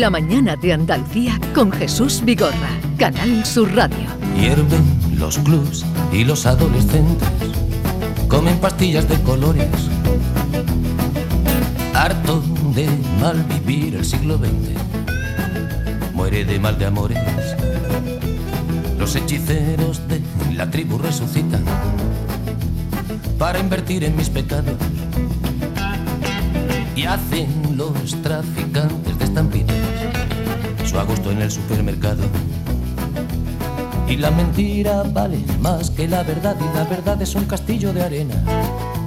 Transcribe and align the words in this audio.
La 0.00 0.08
mañana 0.08 0.56
de 0.56 0.72
Andalucía 0.72 1.38
con 1.54 1.70
Jesús 1.70 2.22
Vigorra, 2.24 2.70
Canal 2.96 3.44
Sur 3.44 3.70
Radio. 3.76 4.08
Hierven 4.34 4.82
los 5.18 5.36
clubs 5.36 5.84
y 6.10 6.24
los 6.24 6.46
adolescentes 6.46 7.28
comen 8.26 8.56
pastillas 8.60 9.06
de 9.10 9.20
colores. 9.20 9.68
Harto 11.92 12.42
de 12.74 12.88
mal 13.20 13.44
vivir 13.44 13.96
el 13.96 14.06
siglo 14.06 14.38
XX, 14.38 16.14
muere 16.14 16.46
de 16.46 16.58
mal 16.58 16.78
de 16.78 16.86
amores. 16.86 17.18
Los 18.98 19.14
hechiceros 19.16 20.00
de 20.08 20.22
la 20.54 20.70
tribu 20.70 20.96
resucitan 20.96 21.62
para 23.38 23.58
invertir 23.58 24.04
en 24.04 24.16
mis 24.16 24.30
pecados. 24.30 24.76
Y 26.96 27.04
hacen 27.04 27.76
los 27.76 27.92
traficantes 28.22 29.18
de 29.18 29.24
estampitas 29.24 29.89
su 30.90 30.98
agosto 30.98 31.30
en 31.30 31.40
el 31.40 31.50
supermercado. 31.52 32.24
Y 34.08 34.16
la 34.16 34.32
mentira 34.32 35.04
vale 35.04 35.38
más 35.60 35.88
que 35.88 36.08
la 36.08 36.24
verdad 36.24 36.56
y 36.60 36.76
la 36.76 36.82
verdad 36.82 37.22
es 37.22 37.36
un 37.36 37.44
castillo 37.44 37.92
de 37.92 38.02
arena. 38.02 38.34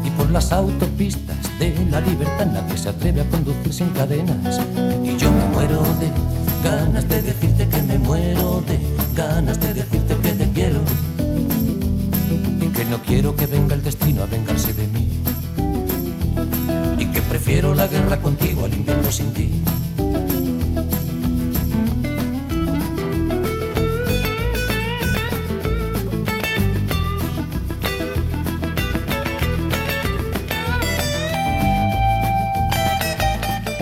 Y 0.06 0.10
por 0.12 0.32
las 0.32 0.54
autopistas 0.54 1.38
de 1.60 1.76
la 1.92 2.00
libertad 2.00 2.46
nadie 2.46 2.78
se 2.78 2.88
atreve 2.88 3.20
a 3.20 3.26
conducir 3.26 3.74
sin 3.74 3.90
cadenas. 3.90 4.62
Y 5.04 5.18
yo 5.18 5.30
me 5.30 5.46
muero 5.48 5.82
de 6.00 6.10
ganas 6.64 7.10
de 7.10 7.22
decirte 7.22 7.68
que 7.68 7.82
me 7.82 8.00
muero 8.00 8.64
de 8.66 8.80
ganas 9.14 9.60
de 9.60 9.74
decirte 9.74 10.16
que 10.16 10.32
te 10.32 10.52
quiero. 10.52 10.80
Y 12.62 12.68
que 12.68 12.86
no 12.86 12.98
quiero 13.02 13.36
que 13.36 13.46
venga 13.46 13.76
el 13.76 13.84
destino 13.84 14.24
a 14.24 14.26
vengarse 14.28 14.74
de 14.74 14.88
mí. 14.88 15.10
Y 16.98 17.06
que 17.08 17.22
prefiero 17.24 17.76
la 17.76 17.88
guerra 17.88 18.22
contigo 18.22 18.64
al 18.64 18.74
invierno 18.74 19.12
sin 19.12 19.34
ti. 19.34 19.52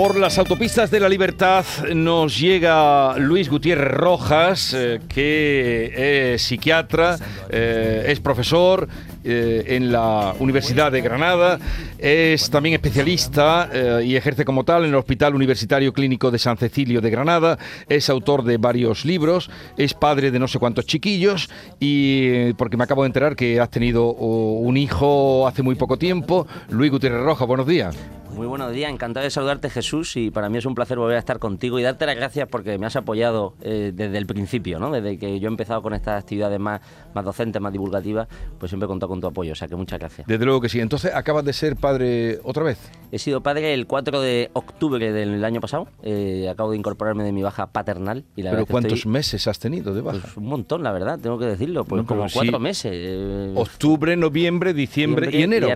Por 0.01 0.17
las 0.17 0.39
autopistas 0.39 0.89
de 0.89 0.99
la 0.99 1.07
libertad 1.07 1.63
nos 1.93 2.39
llega 2.39 3.15
Luis 3.19 3.51
Gutiérrez 3.51 3.91
Rojas, 3.91 4.73
eh, 4.73 4.99
que 5.07 6.33
es 6.33 6.41
psiquiatra, 6.41 7.19
eh, 7.51 8.05
es 8.07 8.19
profesor 8.19 8.87
eh, 9.23 9.63
en 9.67 9.91
la 9.91 10.33
Universidad 10.39 10.91
de 10.91 11.01
Granada, 11.01 11.59
es 11.99 12.49
también 12.49 12.73
especialista 12.73 13.69
y 14.03 14.15
ejerce 14.15 14.43
como 14.43 14.63
tal 14.63 14.85
en 14.85 14.89
el 14.89 14.95
Hospital 14.95 15.35
Universitario 15.35 15.93
Clínico 15.93 16.31
de 16.31 16.39
San 16.39 16.57
Cecilio 16.57 16.99
de 16.99 17.11
Granada, 17.11 17.59
es 17.87 18.09
autor 18.09 18.43
de 18.43 18.57
varios 18.57 19.05
libros, 19.05 19.51
es 19.77 19.93
padre 19.93 20.31
de 20.31 20.39
no 20.39 20.47
sé 20.47 20.57
cuántos 20.57 20.87
chiquillos 20.87 21.47
y 21.79 22.53
porque 22.53 22.75
me 22.75 22.85
acabo 22.85 23.03
de 23.03 23.07
enterar 23.07 23.35
que 23.35 23.59
has 23.59 23.69
tenido 23.69 24.07
oh, 24.07 24.61
un 24.61 24.77
hijo 24.77 25.47
hace 25.47 25.61
muy 25.61 25.75
poco 25.75 25.97
tiempo. 25.97 26.47
Luis 26.71 26.89
Gutiérrez 26.89 27.21
Rojas, 27.21 27.47
buenos 27.47 27.67
días. 27.67 27.95
Muy 28.35 28.47
buenos 28.47 28.71
días, 28.71 28.91
encantado 28.91 29.25
de 29.25 29.29
saludarte 29.29 29.69
Jesús 29.69 30.15
y 30.15 30.31
para 30.31 30.49
mí 30.49 30.57
es 30.57 30.65
un 30.65 30.73
placer 30.73 30.97
volver 30.97 31.17
a 31.17 31.19
estar 31.19 31.37
contigo 31.37 31.79
y 31.79 31.83
darte 31.83 32.05
las 32.05 32.15
gracias 32.15 32.47
porque 32.47 32.77
me 32.77 32.85
has 32.85 32.95
apoyado 32.95 33.55
eh, 33.61 33.91
desde 33.93 34.17
el 34.17 34.25
principio, 34.25 34.79
¿no? 34.79 34.89
Desde 34.89 35.17
que 35.17 35.39
yo 35.39 35.47
he 35.47 35.51
empezado 35.51 35.81
con 35.81 35.93
estas 35.93 36.21
actividades 36.23 36.59
más, 36.59 36.81
más 37.13 37.25
docentes, 37.25 37.61
más 37.61 37.73
divulgativas, 37.73 38.27
pues 38.57 38.69
siempre 38.69 38.85
he 38.85 38.87
contado 38.87 39.09
con 39.09 39.19
tu 39.19 39.27
apoyo, 39.27 39.51
o 39.51 39.55
sea 39.55 39.67
que 39.67 39.75
muchas 39.75 39.99
gracias. 39.99 40.27
Desde 40.27 40.45
luego 40.45 40.61
que 40.61 40.69
sí. 40.69 40.79
Entonces, 40.79 41.13
¿acabas 41.13 41.43
de 41.43 41.53
ser 41.53 41.75
padre 41.75 42.39
otra 42.43 42.63
vez? 42.63 42.79
He 43.11 43.19
sido 43.19 43.41
padre 43.41 43.73
el 43.73 43.85
4 43.85 44.21
de 44.21 44.49
octubre 44.53 45.11
del 45.11 45.43
año 45.43 45.59
pasado, 45.59 45.89
eh, 46.01 46.47
acabo 46.49 46.71
de 46.71 46.77
incorporarme 46.77 47.23
de 47.25 47.33
mi 47.33 47.43
baja 47.43 47.67
paternal. 47.67 48.23
Y 48.37 48.43
la 48.43 48.51
¿Pero 48.51 48.65
cuántos 48.65 49.05
meses 49.05 49.47
has 49.47 49.59
tenido 49.59 49.93
de 49.93 50.01
baja? 50.01 50.19
Pues 50.21 50.37
un 50.37 50.45
montón, 50.45 50.83
la 50.83 50.93
verdad, 50.93 51.19
tengo 51.19 51.37
que 51.37 51.45
decirlo, 51.45 51.83
pues 51.83 52.03
como 52.05 52.25
cuatro 52.31 52.59
meses. 52.59 52.91
Eh, 52.93 53.53
octubre, 53.55 54.15
noviembre, 54.15 54.73
diciembre, 54.73 55.29
y 55.31 55.43
enero. 55.43 55.67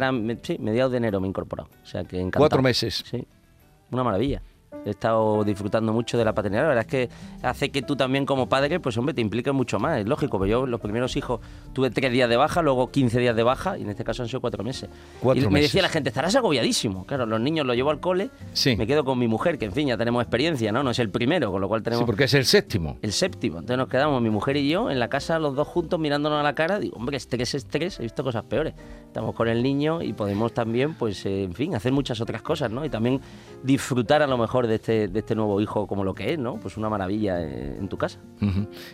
sí, 0.42 0.58
mediados 0.60 0.92
de 0.92 0.98
enero 0.98 1.20
me 1.20 1.28
he 1.28 1.30
incorporado, 1.30 1.70
o 1.84 1.86
sea 1.86 2.06
que 2.06 2.20
encantado. 2.20 2.45
Cuatro 2.46 2.62
meses. 2.62 3.04
Sí 3.10 3.28
una 3.92 4.04
maravilla. 4.04 4.42
He 4.86 4.92
estado 4.92 5.44
disfrutando 5.44 5.94
mucho 5.94 6.18
de 6.18 6.26
la 6.26 6.34
paternidad. 6.34 6.64
La 6.64 6.70
verdad 6.70 6.86
es 6.86 6.92
que 6.92 7.10
hace 7.42 7.72
que 7.72 7.82
tú 7.82 7.96
también 7.96 8.26
como 8.26 8.48
padre, 8.50 8.80
pues 8.80 8.98
hombre, 8.98 9.14
te 9.14 9.22
impliques 9.22 9.54
mucho 9.54 9.80
más. 9.80 10.00
Es 10.00 10.08
lógico, 10.08 10.40
pero 10.40 10.50
yo 10.50 10.66
los 10.68 10.82
primeros 10.82 11.16
hijos 11.16 11.40
tuve 11.74 11.90
tres 11.90 12.12
días 12.12 12.30
de 12.30 12.38
baja, 12.38 12.62
luego 12.62 12.92
15 12.92 13.20
días 13.20 13.36
de 13.36 13.44
baja 13.44 13.78
y 13.78 13.84
en 13.84 13.90
este 13.90 14.04
caso 14.04 14.24
han 14.24 14.30
sido 14.30 14.42
cuatro 14.42 14.64
meses. 14.64 14.90
y 15.34 15.48
me 15.48 15.62
decía 15.62 15.82
la 15.82 15.90
gente, 15.90 16.10
estarás 16.10 16.36
agobiadísimo. 16.36 17.06
Claro, 17.06 17.26
los 17.26 17.40
niños 17.40 17.66
los 17.66 17.76
llevo 17.76 17.90
al 17.90 18.00
cole, 18.00 18.30
me 18.78 18.88
quedo 18.88 19.04
con 19.06 19.18
mi 19.20 19.28
mujer, 19.28 19.58
que 19.58 19.66
en 19.66 19.72
fin, 19.72 19.88
ya 19.88 19.98
tenemos 19.98 20.22
experiencia, 20.22 20.72
¿no? 20.72 20.84
No 20.84 20.92
es 20.92 21.00
el 21.00 21.10
primero, 21.10 21.52
con 21.52 21.62
lo 21.62 21.68
cual 21.68 21.84
tenemos... 21.84 22.02
Sí, 22.02 22.06
porque 22.06 22.26
es 22.26 22.34
el 22.34 22.46
séptimo. 22.46 22.98
El 23.02 23.12
séptimo. 23.12 23.60
Entonces 23.60 23.78
nos 23.78 23.88
quedamos 23.88 24.22
mi 24.22 24.30
mujer 24.30 24.58
y 24.58 24.70
yo 24.70 24.90
en 24.90 25.00
la 25.00 25.08
casa 25.08 25.40
los 25.40 25.56
dos 25.56 25.68
juntos 25.68 26.00
mirándonos 26.00 26.40
a 26.40 26.44
la 26.44 26.56
cara. 26.56 26.80
Digo, 26.80 26.98
hombre, 26.98 27.18
estrés, 27.18 27.54
estrés, 27.56 28.00
he 28.00 28.04
visto 28.04 28.24
cosas 28.24 28.44
peores. 28.44 28.74
Estamos 29.08 29.36
con 29.36 29.48
el 29.48 29.64
niño 29.64 30.02
y 30.02 30.14
podemos 30.14 30.54
también, 30.54 30.96
pues, 30.96 31.26
eh, 31.26 31.44
en 31.44 31.54
fin, 31.54 31.76
hacer 31.76 31.92
muchas 31.92 32.20
otras 32.22 32.42
cosas, 32.42 32.70
¿no? 32.72 32.84
Y 32.84 32.90
también 32.90 33.22
disfrutar 33.64 34.22
a 34.22 34.28
lo 34.28 34.38
mejor 34.38 34.65
de 34.68 34.76
este, 34.76 35.08
de 35.08 35.20
este 35.20 35.36
nuevo 35.36 35.60
hijo 35.62 35.88
como 35.88 36.04
lo 36.04 36.14
que 36.14 36.34
es, 36.34 36.40
¿no? 36.40 36.56
Pues 36.56 36.78
una 36.78 36.90
maravilla 36.90 37.42
en, 37.42 37.88
tu 37.88 37.98
casa. 37.98 38.20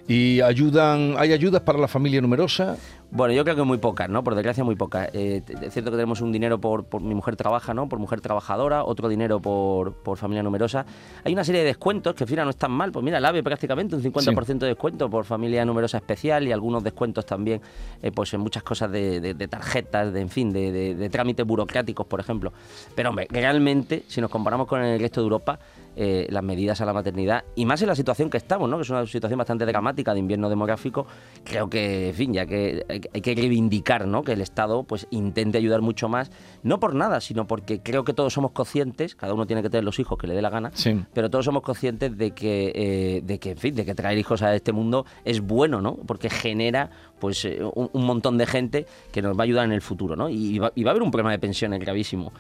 ¿Y 0.08 0.42
ayudan, 0.42 1.16
hay 1.18 1.34
ayudas 1.34 1.62
para 1.62 1.80
la 1.80 1.88
familia 1.88 2.22
numerosa? 2.22 2.78
Bueno, 3.14 3.34
yo 3.34 3.44
creo 3.44 3.58
que 3.58 3.64
muy 3.64 3.78
pocas, 3.78 4.08
¿no? 4.08 4.24
Por 4.24 4.36
desgracia, 4.36 4.64
muy 4.64 4.76
pocas. 4.76 5.10
Eh, 5.14 5.42
es 5.62 5.74
cierto 5.74 5.92
que 5.92 5.98
tenemos 5.98 6.22
un 6.22 6.32
dinero 6.32 6.62
por, 6.62 6.86
por, 6.86 7.02
mi 7.02 7.14
mujer 7.14 7.36
trabaja, 7.36 7.74
¿no? 7.74 7.90
Por 7.90 8.00
mujer 8.00 8.22
trabajadora, 8.22 8.86
otro 8.86 9.10
dinero 9.10 9.42
por, 9.42 9.94
por 9.96 10.18
familia 10.18 10.42
numerosa. 10.44 10.86
Hay 11.26 11.34
una 11.34 11.44
serie 11.44 11.60
de 11.60 11.68
descuentos 11.68 12.16
que, 12.16 12.26
fíjate, 12.26 12.46
no 12.46 12.52
están 12.52 12.72
mal. 12.72 12.94
Pues 12.94 13.04
mira, 13.04 13.18
el 13.18 13.26
AVE 13.26 13.44
prácticamente 13.44 13.98
un 13.98 14.02
50% 14.02 14.60
de 14.60 14.68
descuento 14.68 15.10
por 15.10 15.26
familia 15.26 15.66
numerosa 15.66 15.98
especial 15.98 16.48
y 16.48 16.54
algunos 16.54 16.86
descuentos 16.86 17.26
también, 17.26 17.62
eh, 18.02 18.12
pues 18.14 18.34
en 18.34 18.40
muchas 18.40 18.64
cosas 18.64 18.90
de, 18.90 19.48
tarjetas, 19.50 20.14
de, 20.14 20.22
en 20.22 20.30
fin, 20.30 20.54
de, 20.54 20.96
de 20.96 21.10
trámites 21.10 21.46
burocráticos, 21.46 22.08
por 22.08 22.22
ejemplo. 22.22 22.54
Pero, 22.96 23.10
hombre, 23.10 23.28
realmente, 23.30 24.04
si 24.08 24.22
nos 24.22 24.30
comparamos 24.30 24.68
con 24.68 24.82
el 24.82 25.02
resto 25.02 25.20
de 25.20 25.26
Europa, 25.26 25.60
eh, 25.96 26.28
las 26.30 26.44
medidas 26.44 26.80
a 26.82 26.86
la 26.86 26.94
maternidad 26.94 27.44
y 27.56 27.66
más 27.66 27.82
en 27.82 27.88
la 27.88 27.96
situación 27.96 28.30
que 28.30 28.38
estamos, 28.38 28.70
¿no? 28.70 28.78
que 28.78 28.84
es 28.84 28.90
una 28.90 29.06
situación 29.06 29.38
bastante 29.38 29.66
dramática 29.66 30.14
de 30.14 30.20
invierno 30.20 30.50
demográfico, 30.50 31.06
creo 31.44 31.70
que, 31.70 32.10
en 32.10 32.16
fin, 32.16 32.34
ya 32.34 32.46
que 32.46 32.86
hay, 32.88 33.22
que 33.22 33.36
reivindicar 33.36 34.08
¿no? 34.08 34.24
que 34.24 34.34
el 34.34 34.42
Estado 34.42 34.84
pues 34.84 35.08
intente 35.12 35.58
ayudar 35.58 35.82
mucho 35.82 36.10
más, 36.10 36.32
no 36.64 36.80
por 36.80 36.96
nada, 36.96 37.22
sino 37.22 37.48
porque 37.48 37.82
creo 37.82 38.04
que 38.04 38.14
todos 38.14 38.34
somos 38.34 38.52
conscientes, 38.52 39.16
cada 39.16 39.34
uno 39.34 39.46
tiene 39.46 39.62
que 39.62 39.70
tener 39.70 39.84
los 39.84 40.00
hijos 40.00 40.18
que 40.18 40.28
le 40.28 40.34
dé 40.34 40.42
la 40.42 40.50
gana, 40.50 40.72
pero 41.14 41.30
todos 41.30 41.46
somos 41.46 41.64
conscientes 41.64 42.18
de 42.18 42.32
que, 42.32 42.72
eh, 42.76 43.22
de 43.24 43.40
que, 43.40 43.52
en 43.52 43.58
fin, 43.58 43.76
de 43.76 43.86
que 43.86 43.96
traer 43.96 44.18
hijos 44.18 44.42
a 44.42 44.56
este 44.56 44.72
mundo 44.72 45.06
es 45.26 45.42
bueno, 45.42 45.82
¿no? 45.82 45.96
porque 45.96 46.30
genera 46.30 46.90
pues 47.22 47.46
eh, 47.46 47.60
un, 47.62 48.06
montón 48.06 48.38
de 48.38 48.48
gente 48.48 48.86
que 49.12 49.22
nos 49.22 49.38
va 49.38 49.42
a 49.42 49.44
ayudar 49.44 49.66
en 49.66 49.72
el 49.72 49.82
futuro, 49.82 50.16
¿no? 50.16 50.28
Y 50.28 50.58
va, 50.58 50.68
a 50.76 50.90
haber 50.90 51.04
un 51.04 51.12
problema 51.12 51.32
de 51.32 51.38
pensiones 51.38 51.80
gravísimo. 51.80 52.34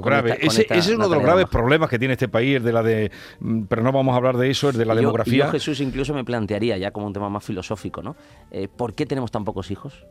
grave. 0.00 0.38
ese, 0.40 0.66
es 0.70 0.88
uno 0.88 1.08
de 1.08 1.14
los 1.14 1.22
graves 1.22 1.46
problemas 1.48 1.90
que 1.90 1.98
tiene 1.98 2.14
este 2.14 2.26
país, 2.26 2.62
de 2.68 2.72
la 2.72 2.82
de, 2.82 3.10
mm, 3.40 3.62
pero 3.64 3.82
no 3.82 3.92
vamos 3.92 4.14
a 4.14 4.16
hablar 4.16 4.36
de 4.36 4.50
eso, 4.50 4.68
es 4.68 4.76
de 4.76 4.84
la 4.84 4.94
demografía. 4.94 5.46
yo, 5.46 5.50
Jesús, 5.50 5.80
incluso 5.80 6.14
me 6.14 6.24
plantearía 6.24 6.76
ya 6.78 6.90
como 6.90 7.06
un 7.06 7.12
tema 7.12 7.28
más 7.28 7.44
filosófico, 7.44 8.02
¿no? 8.02 8.16
Eh, 8.50 8.68
¿Por 8.68 8.94
qué 8.94 9.06
tenemos 9.06 9.30
tan 9.30 9.44
pocos 9.44 9.70
hijos? 9.70 10.06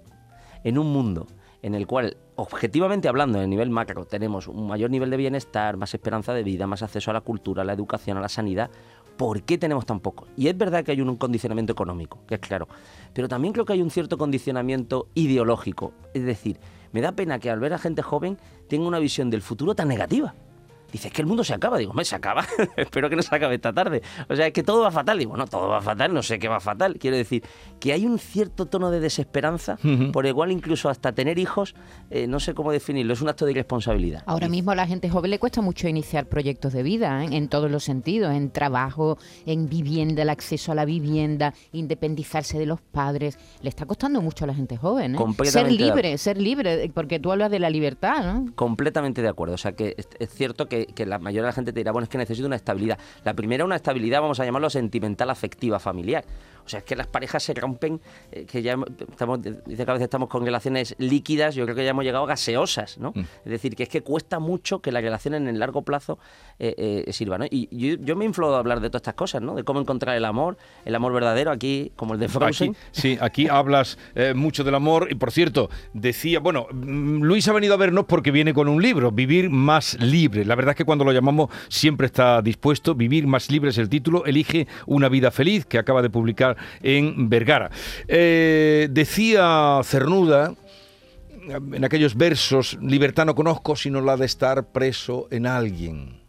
En 0.64 0.78
un 0.78 0.92
mundo 0.92 1.28
en 1.62 1.76
el 1.76 1.88
cual, 1.88 2.18
objetivamente 2.36 3.08
hablando, 3.08 3.42
en 3.42 3.50
nivel 3.50 3.70
macro, 3.70 4.06
tenemos 4.06 4.48
un 4.48 4.68
mayor 4.68 4.90
nivel 4.90 5.10
de 5.10 5.18
bienestar, 5.18 5.78
más 5.78 5.94
esperanza 5.94 6.34
de 6.34 6.44
vida, 6.44 6.68
más 6.68 6.84
acceso 6.84 7.12
a 7.12 7.14
la 7.14 7.22
cultura, 7.22 7.64
a 7.64 7.66
la 7.66 7.74
educación, 7.74 8.18
a 8.18 8.22
la 8.22 8.30
sanidad, 8.30 8.70
¿por 9.18 9.42
qué 9.42 9.58
tenemos 9.58 9.86
tan 9.86 10.00
poco? 10.00 10.28
Y 10.38 10.48
es 10.48 10.58
verdad 10.58 10.84
que 10.84 10.92
hay 10.92 11.02
un 11.02 11.16
condicionamiento 11.18 11.74
económico, 11.74 12.20
que 12.28 12.36
es 12.36 12.42
claro, 12.42 12.68
pero 13.14 13.28
también 13.28 13.54
creo 13.54 13.66
que 13.66 13.74
hay 13.74 13.82
un 13.82 13.90
cierto 13.90 14.18
condicionamiento 14.18 15.08
ideológico. 15.16 15.94
Es 16.14 16.24
decir, 16.24 16.60
me 16.92 17.02
da 17.02 17.12
pena 17.12 17.40
que 17.40 17.50
al 17.50 17.60
ver 17.60 17.74
a 17.74 17.80
gente 17.80 18.02
joven 18.02 18.38
tenga 18.70 18.88
una 18.88 19.00
visión 19.00 19.30
del 19.30 19.42
futuro 19.42 19.76
tan 19.76 19.88
negativa. 19.88 20.36
Dice, 20.92 21.10
es 21.10 21.14
que 21.14 21.22
el 21.22 21.28
mundo 21.28 21.44
se 21.44 21.54
acaba. 21.54 21.78
Digo, 21.78 21.94
me 21.94 22.06
se 22.06 22.16
acaba. 22.16 22.46
Espero 22.78 23.10
que 23.10 23.16
no 23.16 23.22
se 23.22 23.36
acabe 23.36 23.56
esta 23.56 23.74
tarde. 23.74 24.02
O 24.30 24.36
sea, 24.36 24.48
es 24.48 24.54
que 24.54 24.64
todo 24.64 24.82
va 24.82 24.92
fatal. 24.92 25.18
Digo, 25.18 25.36
no, 25.36 25.48
todo 25.48 25.68
va 25.68 25.82
fatal, 25.82 26.14
no 26.14 26.24
sé 26.24 26.40
qué 26.40 26.48
va 26.48 26.60
fatal. 26.60 26.98
Quiero 27.00 27.18
decir 27.18 27.44
que 27.80 27.94
hay 27.94 28.06
un 28.06 28.20
cierto 28.20 28.66
tono 28.66 28.92
de 28.92 29.00
desesperanza, 29.00 29.78
por 30.12 30.26
igual 30.26 30.52
incluso 30.52 30.90
hasta 30.90 31.12
tener 31.12 31.40
hijos, 31.40 31.76
eh, 32.10 32.28
no 32.28 32.40
sé 32.40 32.54
cómo 32.54 32.72
definirlo, 32.72 33.14
es 33.14 33.22
un 33.22 33.30
acto 33.30 33.46
de 33.46 33.52
irresponsabilidad. 33.52 34.24
Ahora 34.26 34.50
mismo 34.50 34.72
a 34.72 34.76
la 34.76 34.88
gente 34.88 35.10
joven 35.10 35.32
le 35.32 35.40
cuesta 35.40 35.62
mucho 35.62 35.88
iniciar 35.88 36.28
proyectos 36.28 36.74
de 36.74 36.84
vida, 36.84 37.24
¿eh? 37.24 37.30
en 37.32 37.50
todos 37.50 37.70
los 37.70 37.84
sentidos, 37.84 38.34
en 38.34 38.52
trabajo, 38.52 39.18
en 39.46 39.70
vivienda, 39.70 40.24
el 40.24 40.30
acceso 40.30 40.72
a 40.72 40.76
la 40.76 40.86
vivienda, 40.86 41.54
independizarse 41.72 42.58
de 42.58 42.66
los 42.66 42.82
padres. 42.82 43.38
Le 43.62 43.70
está 43.70 43.86
costando 43.86 44.22
mucho 44.22 44.46
a 44.46 44.48
la 44.48 44.56
gente 44.56 44.78
joven. 44.78 45.16
¿eh? 45.16 45.46
Ser 45.46 45.72
libre, 45.72 46.18
ser 46.18 46.38
libre, 46.38 46.90
porque 46.94 47.20
tú 47.20 47.32
hablas 47.32 47.52
de 47.52 47.60
la 47.60 47.70
libertad, 47.70 48.24
¿no? 48.24 48.52
Completamente 48.56 49.22
de 49.22 49.30
acuerdo. 49.30 49.56
O 49.56 49.58
sea, 49.58 49.74
que 49.74 49.96
es 49.98 50.30
cierto 50.30 50.68
que 50.68 50.77
que, 50.86 51.06
la 51.06 51.20
mayoría 51.20 51.44
de 51.44 51.48
la 51.48 51.54
gente 51.54 51.74
te 51.74 51.80
dirá, 51.80 51.92
bueno, 51.92 52.04
es 52.04 52.10
que 52.10 52.18
necesito 52.18 52.48
una 52.48 52.56
estabilidad. 52.56 52.98
La 53.24 53.34
primera, 53.34 53.66
una 53.66 53.76
estabilidad, 53.76 54.22
vamos 54.22 54.40
a 54.40 54.46
llamarlo 54.46 54.70
sentimental, 54.70 55.30
afectiva, 55.30 55.80
familiar. 55.80 56.24
O 56.68 56.70
sea, 56.70 56.80
es 56.80 56.86
que 56.86 56.98
las 56.98 57.08
parejas 57.08 57.42
se 57.42 57.54
rompen, 57.54 58.02
eh, 58.30 58.46
que 58.46 58.62
ya 58.62 58.78
estamos, 59.10 59.42
dice 59.42 59.86
que 59.86 59.90
a 59.90 59.94
veces 59.94 60.04
estamos 60.04 60.28
con 60.28 60.44
relaciones 60.44 60.96
líquidas, 60.98 61.56
yo 61.56 61.64
creo 61.64 61.78
que 61.78 61.86
ya 61.86 61.92
hemos 61.92 62.04
llegado 62.04 62.26
a 62.26 62.28
gaseosas, 62.28 62.98
¿no? 62.98 63.14
Mm. 63.16 63.22
Es 63.46 63.52
decir, 63.52 63.74
que 63.74 63.84
es 63.84 63.90
que 63.90 64.02
cuesta 64.02 64.40
mucho 64.40 64.82
que 64.82 64.92
la 64.92 65.00
relación 65.00 65.34
en 65.34 65.48
el 65.48 65.60
largo 65.60 65.84
plazo 65.84 66.20
eh, 66.60 67.04
eh, 67.08 67.14
sirva, 67.14 67.38
¿no? 67.38 67.46
Y 67.50 67.70
yo, 67.72 68.18
me 68.18 68.26
inflo 68.26 68.54
a 68.54 68.60
hablar 68.60 68.82
de 68.82 68.90
todas 68.90 69.00
estas 69.00 69.14
cosas, 69.14 69.42
¿no? 69.42 69.56
De 69.56 69.64
cómo 69.64 69.80
encontrar 69.80 70.18
el 70.18 70.26
amor, 70.26 70.58
el 70.84 70.94
amor 70.94 71.14
verdadero, 71.14 71.52
aquí, 71.52 71.94
como 71.96 72.16
el 72.16 72.20
de 72.20 72.28
Frozen. 72.28 72.76
sí, 72.92 73.18
aquí 73.22 73.48
hablas 73.48 73.98
mucho 74.36 74.66
del 74.66 74.76
amor, 74.76 75.08
y 75.10 75.16
por 75.16 75.32
cierto, 75.32 75.70
decía, 75.94 76.42
bueno, 76.42 76.68
mm, 76.70 77.22
Luis 77.24 77.48
ha 77.48 77.54
venido 77.54 77.76
a 77.76 77.78
vernos 77.78 78.06
porque 78.06 78.32
viene 78.32 78.54
con 78.54 78.68
un 78.68 78.82
libro, 78.82 79.12
Vivir 79.12 79.50
más 79.50 79.98
libre. 80.02 80.44
La 80.44 80.56
verdad 80.56 80.72
es 80.72 80.76
que 80.76 80.86
cuando 80.86 81.06
lo 81.06 81.14
llamamos 81.14 81.50
siempre 81.70 82.08
está 82.08 82.42
dispuesto, 82.42 82.94
Vivir 82.94 83.26
más 83.26 83.50
libre 83.50 83.70
es 83.70 83.78
el 83.78 83.88
título, 83.88 84.26
elige 84.26 84.68
una 84.86 85.08
vida 85.08 85.32
feliz, 85.32 85.66
que 85.66 85.78
acaba 85.78 86.02
de 86.02 86.10
publicar 86.10 86.57
en 86.82 87.30
Vergara. 87.30 87.70
Eh, 88.08 88.88
decía 88.92 89.80
Cernuda 89.84 90.54
en 91.50 91.84
aquellos 91.86 92.16
versos, 92.16 92.78
libertad 92.82 93.26
no 93.26 93.36
conozco 93.36 93.76
sino 93.76 94.02
la 94.02 94.18
de 94.18 94.26
estar 94.26 94.68
preso 94.68 95.28
en 95.32 95.48
alguien. 95.48 96.22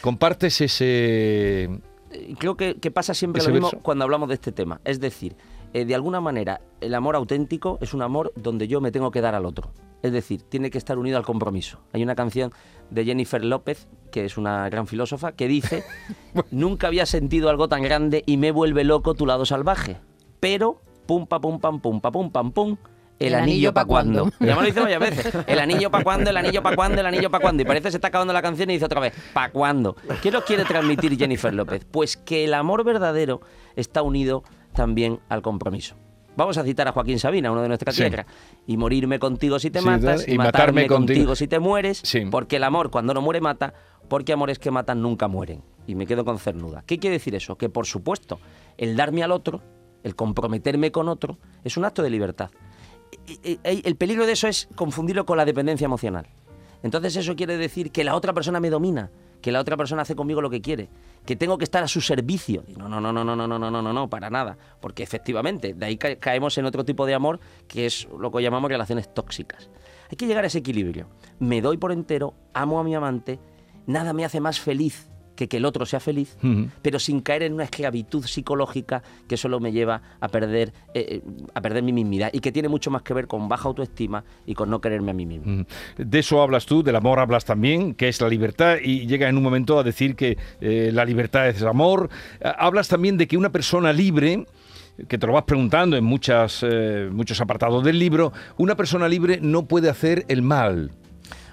¿Compartes 0.00 0.60
ese... 0.60 1.80
Creo 2.38 2.56
que, 2.56 2.74
pasa 2.90 3.14
siempre 3.14 3.42
lo 3.42 3.50
mismo 3.50 3.70
cuando 3.82 4.04
hablamos 4.04 4.28
de 4.28 4.34
este 4.34 4.52
tema. 4.52 4.80
Es 4.84 5.00
decir, 5.00 5.36
eh, 5.72 5.84
de 5.84 5.94
alguna 5.94 6.20
manera, 6.20 6.60
el 6.80 6.94
amor 6.94 7.16
auténtico 7.16 7.78
es 7.80 7.94
un 7.94 8.02
amor 8.02 8.32
donde 8.36 8.68
yo 8.68 8.80
me 8.80 8.90
tengo 8.90 9.10
que 9.10 9.20
dar 9.20 9.34
al 9.34 9.46
otro. 9.46 9.72
Es 10.02 10.12
decir, 10.12 10.42
tiene 10.42 10.70
que 10.70 10.78
estar 10.78 10.98
unido 10.98 11.16
al 11.16 11.24
compromiso. 11.24 11.80
Hay 11.92 12.02
una 12.02 12.14
canción 12.14 12.52
de 12.90 13.04
Jennifer 13.04 13.44
López, 13.44 13.88
que 14.10 14.24
es 14.24 14.36
una 14.36 14.68
gran 14.68 14.86
filósofa, 14.86 15.32
que 15.32 15.48
dice, 15.48 15.84
nunca 16.50 16.88
había 16.88 17.06
sentido 17.06 17.48
algo 17.48 17.68
tan 17.68 17.82
grande 17.82 18.22
y 18.26 18.36
me 18.36 18.50
vuelve 18.50 18.84
loco 18.84 19.14
tu 19.14 19.26
lado 19.26 19.46
salvaje. 19.46 19.98
Pero, 20.40 20.82
pum, 21.06 21.26
pa, 21.26 21.40
pum, 21.40 21.60
pam, 21.60 21.80
pum, 21.80 22.00
pa, 22.00 22.10
pum, 22.10 22.30
pam, 22.30 22.52
pum, 22.52 22.76
el, 23.26 23.34
anillo, 23.34 23.72
pa' 23.72 23.84
cuando. 23.84 24.30
Ya 24.40 24.56
me 24.56 24.62
lo 24.62 24.62
dice 24.62 24.80
varias 24.80 25.00
veces. 25.10 25.32
El 25.46 25.58
anillo 25.60 25.90
pa' 25.90 26.02
cuando, 26.02 26.30
el 26.30 26.36
anillo 26.36 26.62
pa' 26.62 26.74
cuando, 26.74 27.00
el 27.00 27.06
anillo 27.06 27.30
pa' 27.30 27.40
cuando. 27.40 27.62
Y 27.62 27.66
parece 27.66 27.84
que 27.84 27.90
se 27.92 27.96
está 27.98 28.08
acabando 28.08 28.32
la 28.32 28.42
canción 28.42 28.68
y 28.70 28.74
dice 28.74 28.86
otra 28.86 29.00
vez, 29.00 29.14
¿pa' 29.32 29.50
cuándo? 29.50 29.96
¿Qué 30.22 30.30
nos 30.30 30.44
quiere 30.44 30.64
transmitir 30.64 31.16
Jennifer 31.16 31.54
López? 31.54 31.86
Pues 31.90 32.16
que 32.16 32.44
el 32.44 32.54
amor 32.54 32.84
verdadero 32.84 33.40
está 33.76 34.02
unido 34.02 34.42
también 34.74 35.20
al 35.28 35.42
compromiso. 35.42 35.96
Vamos 36.36 36.56
a 36.56 36.64
citar 36.64 36.88
a 36.88 36.92
Joaquín 36.92 37.18
Sabina, 37.18 37.50
uno 37.50 37.62
de 37.62 37.68
nuestras 37.68 37.94
sí. 37.94 38.04
Y 38.66 38.76
morirme 38.76 39.18
contigo 39.18 39.58
si 39.58 39.70
te 39.70 39.80
matas, 39.82 40.26
y 40.26 40.38
matarme, 40.38 40.86
contigo. 40.86 41.36
si 41.36 41.46
te 41.46 41.58
mueres, 41.58 42.02
porque 42.30 42.56
el 42.56 42.64
amor 42.64 42.90
cuando 42.90 43.12
no 43.12 43.20
muere 43.20 43.40
mata, 43.40 43.74
porque 44.08 44.32
amores 44.32 44.58
que 44.58 44.70
matan 44.70 45.02
nunca 45.02 45.28
mueren. 45.28 45.62
Y 45.86 45.94
me 45.94 46.06
quedo 46.06 46.24
con 46.24 46.38
cernuda. 46.38 46.84
¿Qué 46.86 46.98
quiere 46.98 47.14
decir 47.14 47.34
eso? 47.34 47.56
Que 47.56 47.68
por 47.68 47.86
supuesto, 47.86 48.38
el 48.78 48.96
darme 48.96 49.22
al 49.22 49.32
otro, 49.32 49.60
el 50.02 50.14
comprometerme 50.14 50.90
con 50.90 51.08
otro, 51.08 51.38
es 51.64 51.76
un 51.76 51.84
acto 51.84 52.02
de 52.02 52.10
libertad. 52.10 52.50
El 53.62 53.96
peligro 53.96 54.24
de 54.24 54.32
eso 54.32 54.48
es 54.48 54.68
confundirlo 54.74 55.26
con 55.26 55.36
la 55.36 55.44
dependencia 55.44 55.84
emocional. 55.84 56.26
Entonces 56.82 57.16
eso 57.16 57.36
quiere 57.36 57.56
decir 57.56 57.92
que 57.92 58.04
la 58.04 58.16
otra 58.16 58.32
persona 58.32 58.58
me 58.58 58.70
domina, 58.70 59.10
que 59.42 59.52
la 59.52 59.60
otra 59.60 59.76
persona 59.76 60.02
hace 60.02 60.14
conmigo 60.14 60.40
lo 60.40 60.48
que 60.48 60.62
quiere, 60.62 60.88
que 61.26 61.36
tengo 61.36 61.58
que 61.58 61.64
estar 61.64 61.82
a 61.82 61.88
su 61.88 62.00
servicio. 62.00 62.64
No, 62.78 62.88
no, 62.88 63.00
no, 63.00 63.12
no, 63.12 63.24
no, 63.24 63.36
no, 63.36 63.46
no, 63.46 63.58
no, 63.58 63.82
no, 63.82 63.92
no, 63.92 64.08
para 64.08 64.30
nada. 64.30 64.56
Porque 64.80 65.02
efectivamente, 65.02 65.74
de 65.74 65.84
ahí 65.84 65.98
caemos 65.98 66.56
en 66.56 66.64
otro 66.64 66.84
tipo 66.84 67.04
de 67.04 67.14
amor 67.14 67.40
que 67.68 67.84
es 67.84 68.08
lo 68.18 68.30
que 68.30 68.42
llamamos 68.42 68.70
relaciones 68.70 69.12
tóxicas. 69.12 69.68
Hay 70.10 70.16
que 70.16 70.26
llegar 70.26 70.44
a 70.44 70.46
ese 70.46 70.58
equilibrio. 70.58 71.08
Me 71.40 71.60
doy 71.60 71.76
por 71.76 71.92
entero, 71.92 72.34
amo 72.54 72.78
a 72.78 72.84
mi 72.84 72.94
amante, 72.94 73.40
nada 73.86 74.12
me 74.12 74.24
hace 74.24 74.40
más 74.40 74.60
feliz 74.60 75.11
que, 75.36 75.56
el 75.56 75.64
otro 75.64 75.86
sea 75.86 76.00
feliz, 76.00 76.36
pero 76.82 76.98
sin 76.98 77.20
caer 77.20 77.42
en 77.44 77.54
una 77.54 77.64
esclavitud 77.64 78.24
psicológica 78.24 79.02
que 79.28 79.36
solo 79.36 79.60
me 79.60 79.72
lleva 79.72 80.02
a 80.20 80.28
perder, 80.28 80.72
eh, 80.94 81.06
eh, 81.08 81.22
a 81.54 81.60
perder 81.60 81.82
mi 81.82 81.92
mismidad 81.92 82.30
y 82.32 82.40
que 82.40 82.52
tiene 82.52 82.68
mucho 82.68 82.90
más 82.90 83.02
que 83.02 83.14
ver 83.14 83.26
con 83.26 83.48
baja 83.48 83.68
autoestima 83.68 84.24
y 84.46 84.54
con 84.54 84.70
no 84.70 84.80
quererme 84.80 85.10
a 85.10 85.14
mí 85.14 85.26
mismo. 85.26 85.64
De 85.96 86.18
eso 86.18 86.42
hablas 86.42 86.66
tú, 86.66 86.82
del 86.82 86.96
amor 86.96 87.18
hablas 87.18 87.44
también, 87.44 87.94
que 87.94 88.08
es 88.08 88.20
la 88.20 88.28
libertad, 88.28 88.76
y 88.82 89.06
llega 89.06 89.28
en 89.28 89.36
un 89.36 89.42
momento 89.42 89.78
a 89.78 89.82
decir 89.82 90.16
que 90.16 90.36
eh, 90.60 90.90
la 90.92 91.04
libertad 91.04 91.48
es 91.48 91.60
el 91.60 91.68
amor. 91.68 92.08
Hablas 92.42 92.88
también 92.88 93.16
de 93.16 93.26
que 93.26 93.36
una 93.36 93.50
persona 93.50 93.92
libre 93.92 94.46
que 95.08 95.18
te 95.18 95.26
lo 95.26 95.32
vas 95.32 95.44
preguntando 95.44 95.96
en 95.96 96.04
muchas, 96.04 96.64
muchos 97.10 97.40
apartados 97.40 97.82
del 97.82 97.98
libro, 97.98 98.32
una 98.58 98.76
persona 98.76 99.08
libre 99.08 99.38
no 99.40 99.64
puede 99.64 99.88
hacer 99.88 100.24
el 100.28 100.42
mal. 100.42 100.92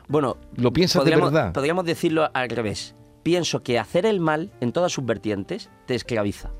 Bueno, 0.09 0.37
¿lo 0.55 0.73
piensas 0.73 1.05
de 1.05 1.15
verdad? 1.15 1.53
Podríamos 1.53 1.85
decirlo 1.85 2.29
al 2.33 2.49
revés 2.49 2.95
pienso 3.23 3.63
que 3.63 3.79
hacer 3.79 4.05
el 4.05 4.19
mal 4.19 4.51
en 4.61 4.71
todas 4.71 4.91
sus 4.91 5.05
vertientes 5.05 5.69
te 5.85 5.95
esclaviza. 5.95 6.51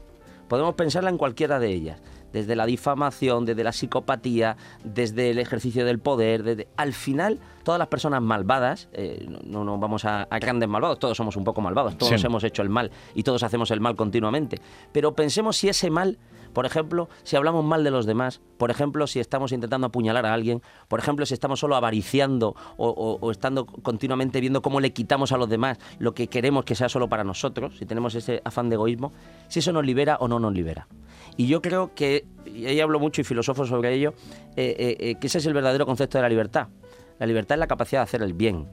Podemos 0.48 0.76
pensarla 0.76 1.10
en 1.10 1.18
cualquiera 1.18 1.60
de 1.60 1.70
ellas, 1.70 2.02
desde 2.34 2.56
la 2.56 2.66
difamación, 2.66 3.46
desde 3.46 3.64
la 3.64 3.72
psicopatía, 3.72 4.58
desde 4.84 5.30
el 5.30 5.40
ejercicio 5.40 5.86
del 5.86 6.00
poder, 6.00 6.44
desde... 6.44 6.68
al 6.78 6.94
final 6.94 7.40
todas 7.64 7.80
las 7.80 7.88
personas 7.88 8.22
malvadas, 8.22 8.90
eh, 8.94 9.28
no, 9.46 9.64
no, 9.64 9.78
vamos 9.78 10.06
a, 10.06 10.28
grandes 10.40 10.68
malvados, 10.68 11.00
todos 11.00 11.16
somos 11.16 11.36
un 11.36 11.44
poco 11.44 11.62
malvados, 11.62 11.98
todos 11.98 12.24
hemos 12.24 12.44
hecho 12.44 12.62
el 12.62 12.70
mal 12.70 12.92
y 13.14 13.24
todos 13.24 13.44
hacemos 13.44 13.72
el 13.72 13.80
mal 13.80 13.96
continuamente, 13.96 14.60
pero 14.92 15.14
pensemos 15.14 15.58
si 15.58 15.70
ese 15.70 15.90
mal 15.90 16.18
por 16.54 16.66
ejemplo, 16.66 17.10
si 17.24 17.36
hablamos 17.36 17.64
mal 17.64 17.84
de 17.84 17.92
los 17.92 18.06
demás, 18.06 18.42
por 18.58 18.72
ejemplo, 18.72 19.08
si 19.08 19.20
estamos 19.20 19.52
intentando 19.52 19.88
apuñalar 19.88 20.26
a 20.26 20.34
alguien, 20.34 20.62
por 20.88 21.00
ejemplo, 21.00 21.26
si 21.26 21.34
estamos 21.34 21.60
solo 21.60 21.76
avariciando 21.76 22.56
o, 22.78 23.32
estando 23.32 23.66
continuamente 23.66 24.42
viendo 24.42 24.62
cómo 24.62 24.80
le 24.80 24.92
quitamos 24.92 25.32
a 25.32 25.38
los 25.38 25.50
demás 25.50 25.78
lo 26.00 26.14
que 26.14 26.28
queremos 26.28 26.66
que 26.66 26.76
sea 26.76 26.90
solo 26.90 27.08
para 27.08 27.24
nosotros, 27.24 27.78
si 27.78 27.86
tenemos 27.86 28.16
ese 28.16 28.42
afán 28.44 28.70
de 28.70 28.76
egoísmo, 28.76 29.12
si 29.48 29.60
eso 29.60 29.72
nos 29.72 29.86
libera 29.86 30.18
o 30.20 30.28
no 30.28 30.40
nos 30.40 30.54
libera. 30.54 30.88
Y 31.38 31.48
yo 31.48 31.62
creo 31.62 31.94
que, 31.96 32.26
y 32.46 32.66
ahí 32.66 32.80
hablo 32.82 33.00
mucho 33.00 33.22
y 33.22 33.24
filosofo 33.24 33.66
sobre 33.66 33.94
ello, 33.94 34.14
eh, 34.56 34.76
eh, 34.78 34.98
eh, 35.00 35.16
que 35.16 35.28
ese 35.28 35.38
es 35.38 35.46
el 35.46 35.54
verdadero 35.54 35.86
concepto 35.86 36.18
de 36.18 36.24
la 36.24 36.30
libertad. 36.30 36.68
La 37.20 37.26
libertad 37.26 37.56
es 37.56 37.60
la 37.60 37.68
capacidad 37.68 38.02
de 38.02 38.04
hacer 38.04 38.22
el 38.24 38.34
bien. 38.34 38.68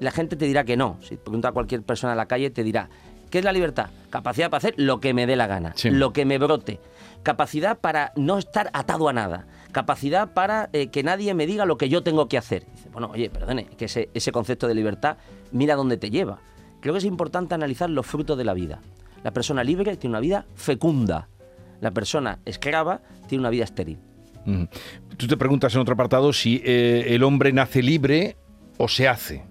La 0.00 0.10
gente 0.10 0.36
te 0.36 0.46
dirá 0.46 0.64
que 0.64 0.76
no. 0.76 0.98
Si 1.02 1.16
pregunta 1.16 1.48
a 1.48 1.52
cualquier 1.52 1.82
persona 1.82 2.12
en 2.12 2.18
la 2.18 2.26
calle, 2.26 2.50
te 2.50 2.62
dirá, 2.62 2.88
¿qué 3.30 3.40
es 3.40 3.44
la 3.44 3.52
libertad? 3.52 3.90
Capacidad 4.10 4.48
para 4.48 4.58
hacer 4.58 4.74
lo 4.76 5.00
que 5.00 5.12
me 5.12 5.26
dé 5.26 5.36
la 5.36 5.46
gana, 5.46 5.74
lo 5.84 6.12
que 6.12 6.24
me 6.24 6.38
brote 6.38 6.80
capacidad 7.22 7.78
para 7.78 8.12
no 8.16 8.38
estar 8.38 8.70
atado 8.72 9.08
a 9.08 9.12
nada, 9.12 9.46
capacidad 9.72 10.32
para 10.32 10.70
eh, 10.72 10.88
que 10.88 11.02
nadie 11.02 11.34
me 11.34 11.46
diga 11.46 11.66
lo 11.66 11.76
que 11.78 11.88
yo 11.88 12.02
tengo 12.02 12.28
que 12.28 12.38
hacer. 12.38 12.66
Dice, 12.74 12.88
bueno, 12.90 13.10
oye, 13.12 13.30
perdone, 13.30 13.66
que 13.66 13.86
ese, 13.86 14.10
ese 14.14 14.32
concepto 14.32 14.66
de 14.68 14.74
libertad, 14.74 15.18
mira 15.52 15.76
dónde 15.76 15.96
te 15.96 16.10
lleva. 16.10 16.40
Creo 16.80 16.94
que 16.94 16.98
es 16.98 17.04
importante 17.04 17.54
analizar 17.54 17.90
los 17.90 18.06
frutos 18.06 18.38
de 18.38 18.44
la 18.44 18.54
vida. 18.54 18.80
La 19.24 19.32
persona 19.32 19.64
libre 19.64 19.96
tiene 19.96 20.12
una 20.12 20.20
vida 20.20 20.46
fecunda. 20.54 21.28
La 21.80 21.90
persona 21.90 22.38
esclava 22.44 23.00
tiene 23.26 23.40
una 23.40 23.50
vida 23.50 23.64
estéril. 23.64 23.98
Tú 25.16 25.26
te 25.26 25.36
preguntas 25.36 25.74
en 25.74 25.80
otro 25.80 25.94
apartado 25.94 26.32
si 26.32 26.62
eh, 26.64 27.06
el 27.08 27.22
hombre 27.22 27.52
nace 27.52 27.82
libre 27.82 28.36
o 28.78 28.88
se 28.88 29.06
hace. 29.06 29.44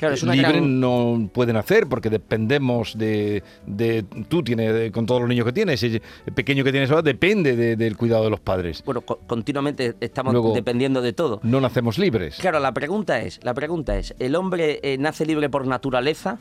Claro, 0.00 0.14
es 0.14 0.22
una 0.22 0.34
libre 0.34 0.62
no 0.62 1.28
pueden 1.30 1.56
hacer 1.56 1.86
porque 1.86 2.08
dependemos 2.08 2.96
de, 2.96 3.42
de 3.66 4.02
tú 4.30 4.42
tienes 4.42 4.90
con 4.92 5.04
todos 5.04 5.20
los 5.20 5.28
niños 5.28 5.44
que 5.44 5.52
tienes, 5.52 5.82
el 5.82 6.00
pequeño 6.34 6.64
que 6.64 6.72
tienes 6.72 6.90
ahora 6.90 7.02
depende 7.02 7.76
del 7.76 7.96
cuidado 7.98 8.24
de 8.24 8.30
los 8.30 8.40
padres. 8.40 8.82
Bueno, 8.86 9.02
continuamente 9.02 9.96
estamos 10.00 10.54
dependiendo 10.54 11.02
de 11.02 11.12
todo. 11.12 11.40
No 11.42 11.60
nacemos 11.60 11.98
libres. 11.98 12.38
Claro, 12.38 12.60
la 12.60 12.72
pregunta 12.72 13.20
es, 13.20 13.40
la 13.44 13.52
pregunta 13.52 13.98
es, 13.98 14.14
¿el 14.18 14.36
hombre 14.36 14.80
eh, 14.82 14.96
nace 14.96 15.26
libre 15.26 15.50
por 15.50 15.66
naturaleza? 15.66 16.38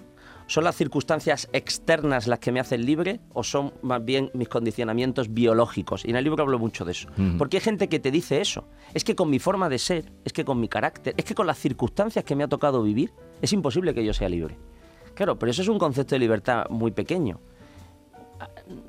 ¿Son 0.49 0.63
las 0.63 0.75
circunstancias 0.75 1.47
externas 1.53 2.25
las 2.25 2.39
que 2.39 2.51
me 2.51 2.59
hacen 2.59 2.83
libre 2.83 3.19
o 3.33 3.43
son 3.43 3.71
más 3.83 4.03
bien 4.03 4.31
mis 4.33 4.49
condicionamientos 4.49 5.31
biológicos? 5.31 6.03
Y 6.05 6.09
en 6.09 6.15
el 6.15 6.23
libro 6.23 6.41
hablo 6.41 6.57
mucho 6.57 6.85
de 6.85 6.93
eso. 6.93 7.07
Porque 7.37 7.57
hay 7.57 7.61
gente 7.61 7.87
que 7.87 7.99
te 7.99 8.09
dice 8.09 8.41
eso. 8.41 8.65
Es 8.95 9.03
que 9.03 9.15
con 9.15 9.29
mi 9.29 9.37
forma 9.37 9.69
de 9.69 9.77
ser, 9.77 10.11
es 10.25 10.33
que 10.33 10.43
con 10.43 10.59
mi 10.59 10.67
carácter, 10.67 11.13
es 11.17 11.23
que 11.23 11.35
con 11.35 11.45
las 11.45 11.59
circunstancias 11.59 12.25
que 12.25 12.35
me 12.35 12.43
ha 12.43 12.47
tocado 12.47 12.81
vivir, 12.81 13.13
es 13.43 13.53
imposible 13.53 13.93
que 13.93 14.03
yo 14.03 14.11
sea 14.11 14.27
libre. 14.27 14.57
Claro, 15.13 15.37
pero 15.37 15.51
eso 15.51 15.61
es 15.61 15.67
un 15.67 15.77
concepto 15.77 16.15
de 16.15 16.19
libertad 16.19 16.63
muy 16.71 16.89
pequeño. 16.89 17.39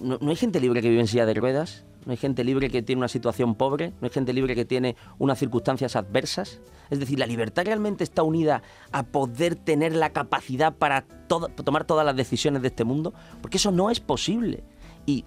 ¿No, 0.00 0.18
hay 0.30 0.36
gente 0.36 0.60
libre 0.60 0.80
que 0.80 0.88
vive 0.88 1.02
en 1.02 1.08
silla 1.08 1.26
de 1.26 1.34
ruedas? 1.34 1.84
¿No 2.06 2.12
hay 2.12 2.16
gente 2.16 2.44
libre 2.44 2.70
que 2.70 2.82
tiene 2.82 3.00
una 3.00 3.08
situación 3.08 3.54
pobre? 3.54 3.90
¿No 4.00 4.06
hay 4.06 4.10
gente 4.10 4.32
libre 4.32 4.54
que 4.54 4.64
tiene 4.64 4.96
unas 5.18 5.38
circunstancias 5.38 5.96
adversas? 5.96 6.60
Es 6.88 6.98
decir, 6.98 7.18
la 7.18 7.26
libertad 7.26 7.64
realmente 7.64 8.04
está 8.04 8.22
unida 8.22 8.62
a 8.90 9.04
poder 9.04 9.54
tener 9.54 9.94
la 9.94 10.10
capacidad 10.10 10.74
para 10.74 11.02
tomar 11.28 11.84
todas 11.84 12.06
las 12.06 12.16
decisiones 12.16 12.62
de 12.62 12.68
este 12.68 12.84
mundo, 12.84 13.12
porque 13.42 13.58
eso 13.58 13.70
no 13.70 13.90
es 13.90 14.00
posible. 14.00 14.64
Y, 15.06 15.24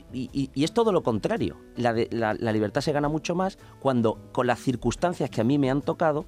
es 0.56 0.74
todo 0.74 0.92
lo 0.92 1.04
contrario. 1.04 1.58
La, 1.76 1.94
la 1.94 2.52
libertad 2.52 2.82
se 2.82 2.92
gana 2.92 3.10
mucho 3.10 3.36
más 3.36 3.58
cuando 3.80 4.18
con 4.32 4.48
las 4.48 4.60
circunstancias 4.60 5.30
que 5.30 5.42
a 5.42 5.44
mí 5.44 5.58
me 5.58 5.70
han 5.70 5.82
tocado, 5.82 6.26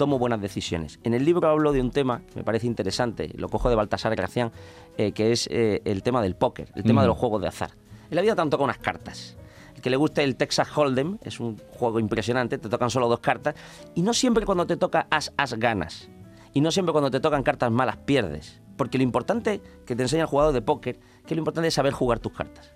tomo 0.00 0.18
buenas 0.18 0.40
decisiones. 0.40 0.98
En 1.02 1.12
el 1.12 1.26
libro 1.26 1.46
hablo 1.46 1.72
de 1.72 1.80
un 1.82 1.90
tema 1.90 2.22
que 2.32 2.36
me 2.36 2.42
parece 2.42 2.66
interesante, 2.66 3.30
lo 3.36 3.50
cojo 3.50 3.68
de 3.68 3.76
Baltasar 3.76 4.16
Gracián, 4.16 4.50
eh, 4.96 5.12
que 5.12 5.30
es 5.30 5.46
eh, 5.50 5.82
el 5.84 6.02
tema 6.02 6.22
del 6.22 6.36
póker, 6.36 6.72
el 6.74 6.84
tema 6.84 7.02
de 7.02 7.08
los 7.08 7.18
juegos 7.18 7.42
de 7.42 7.48
azar. 7.48 7.72
En 8.08 8.16
la 8.16 8.22
vida 8.22 8.34
te 8.34 8.40
han 8.40 8.48
tocado 8.48 8.64
unas 8.64 8.78
cartas. 8.78 9.36
Que 9.82 9.90
le 9.90 9.96
guste 9.96 10.22
el 10.22 10.36
Texas 10.36 10.68
Hold'em 10.76 11.18
es 11.22 11.40
un 11.40 11.58
juego 11.72 11.98
impresionante, 11.98 12.58
te 12.58 12.68
tocan 12.68 12.90
solo 12.90 13.08
dos 13.08 13.20
cartas 13.20 13.54
y 13.94 14.02
no 14.02 14.12
siempre 14.12 14.44
cuando 14.44 14.66
te 14.66 14.76
toca 14.76 15.06
as, 15.10 15.32
as 15.36 15.54
ganas. 15.54 16.08
Y 16.52 16.60
no 16.60 16.70
siempre 16.70 16.92
cuando 16.92 17.10
te 17.10 17.20
tocan 17.20 17.42
cartas 17.42 17.70
malas 17.70 17.96
pierdes. 17.96 18.60
Porque 18.76 18.98
lo 18.98 19.04
importante 19.04 19.60
que 19.86 19.94
te 19.94 20.02
enseña 20.02 20.22
el 20.22 20.28
jugador 20.28 20.52
de 20.52 20.62
póker, 20.62 20.98
que 21.26 21.34
lo 21.34 21.40
importante 21.40 21.68
es 21.68 21.74
saber 21.74 21.92
jugar 21.92 22.18
tus 22.18 22.32
cartas. 22.32 22.72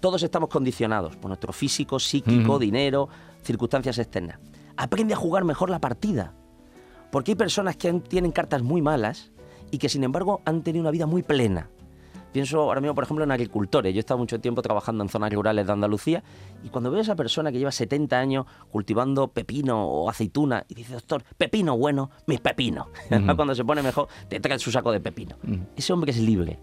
Todos 0.00 0.22
estamos 0.22 0.48
condicionados 0.48 1.16
por 1.16 1.28
nuestro 1.28 1.52
físico, 1.52 1.98
psíquico, 1.98 2.58
dinero, 2.58 3.08
circunstancias 3.42 3.98
externas. 3.98 4.38
Aprende 4.76 5.14
a 5.14 5.16
jugar 5.16 5.44
mejor 5.44 5.70
la 5.70 5.80
partida. 5.80 6.34
Porque 7.10 7.32
hay 7.32 7.36
personas 7.36 7.76
que 7.76 7.92
tienen 7.94 8.30
cartas 8.30 8.62
muy 8.62 8.82
malas 8.82 9.32
y 9.70 9.78
que 9.78 9.88
sin 9.88 10.04
embargo 10.04 10.40
han 10.44 10.62
tenido 10.62 10.82
una 10.82 10.90
vida 10.90 11.06
muy 11.06 11.22
plena. 11.22 11.70
Pienso 12.32 12.60
ahora 12.60 12.80
mismo, 12.80 12.94
por 12.94 13.04
ejemplo, 13.04 13.24
en 13.24 13.30
agricultores. 13.30 13.94
Yo 13.94 13.98
he 13.98 14.00
estado 14.00 14.18
mucho 14.18 14.40
tiempo 14.40 14.62
trabajando 14.62 15.02
en 15.02 15.08
zonas 15.08 15.32
rurales 15.32 15.66
de 15.66 15.72
Andalucía 15.72 16.22
y 16.62 16.68
cuando 16.68 16.90
veo 16.90 17.00
a 17.00 17.02
esa 17.02 17.16
persona 17.16 17.50
que 17.50 17.58
lleva 17.58 17.72
70 17.72 18.18
años 18.18 18.46
cultivando 18.70 19.28
pepino 19.28 19.86
o 19.86 20.10
aceituna 20.10 20.64
y 20.68 20.74
dice, 20.74 20.94
doctor, 20.94 21.24
pepino 21.36 21.76
bueno, 21.76 22.10
mi 22.26 22.38
pepino. 22.38 22.88
cuando 23.36 23.54
se 23.54 23.64
pone 23.64 23.82
mejor, 23.82 24.08
te 24.28 24.40
trae 24.40 24.58
su 24.58 24.70
saco 24.70 24.92
de 24.92 25.00
pepino. 25.00 25.36
Ese 25.76 25.92
hombre 25.92 26.10
es 26.10 26.18
libre. 26.18 26.58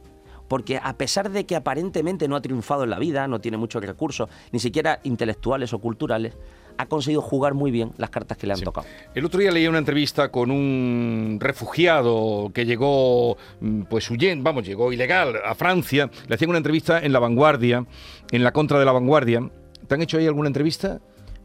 Porque 0.48 0.79
a 0.81 0.95
pesar 0.95 1.31
de 1.31 1.45
que 1.45 1.55
aparentemente 1.55 2.27
no 2.27 2.36
ha 2.36 2.41
triunfado 2.41 2.84
en 2.84 2.91
la 2.91 3.00
vida, 3.00 3.27
no 3.27 3.41
tiene 3.41 3.57
muchos 3.57 3.84
recursos, 3.84 4.29
ni 4.51 4.60
siquiera 4.60 5.00
intelectuales 5.03 5.74
o 5.74 5.79
culturales, 5.79 6.38
ha 6.77 6.86
conseguido 6.88 7.22
jugar 7.22 7.53
muy 7.53 7.72
bien 7.72 7.91
las 7.98 8.10
cartas 8.10 8.38
que 8.38 8.48
le 8.48 8.53
han 8.53 8.62
tocado. 8.62 8.88
El 9.13 9.25
otro 9.25 9.39
día 9.39 9.51
leí 9.51 9.67
una 9.67 9.77
entrevista 9.77 10.29
con 10.29 10.51
un 10.51 11.38
refugiado 11.39 12.51
que 12.53 12.65
llegó, 12.65 13.38
mm, 13.60 13.84
pues 13.84 14.10
huyendo, 14.10 14.44
vamos, 14.44 14.65
llegó 14.65 14.91
ilegal 14.91 15.36
a 15.44 15.55
Francia. 15.55 16.10
Le 16.27 16.36
hacían 16.36 16.50
una 16.50 16.58
entrevista 16.58 17.00
en 17.00 17.13
La 17.13 17.20
Vanguardia, 17.20 17.86
en 18.32 18.44
la 18.44 18.51
contra 18.51 18.79
de 18.79 18.86
La 18.86 18.91
Vanguardia. 18.91 19.50
¿Te 19.88 19.96
han 19.96 20.01
hecho 20.01 20.17
ahí 20.17 20.27
alguna 20.27 20.48
entrevista? 20.48 21.00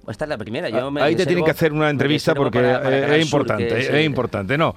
Esta 0.09 0.25
es 0.25 0.29
la 0.29 0.39
primera. 0.39 0.69
Yo 0.69 0.91
Ahí 1.01 1.15
te 1.15 1.27
tienen 1.27 1.45
que 1.45 1.51
hacer 1.51 1.73
una 1.73 1.91
entrevista 1.91 2.35
porque 2.35 2.59
es 2.59 3.23
importante, 3.23 3.79
es 3.79 4.07
importante. 4.07 4.57
No, 4.57 4.75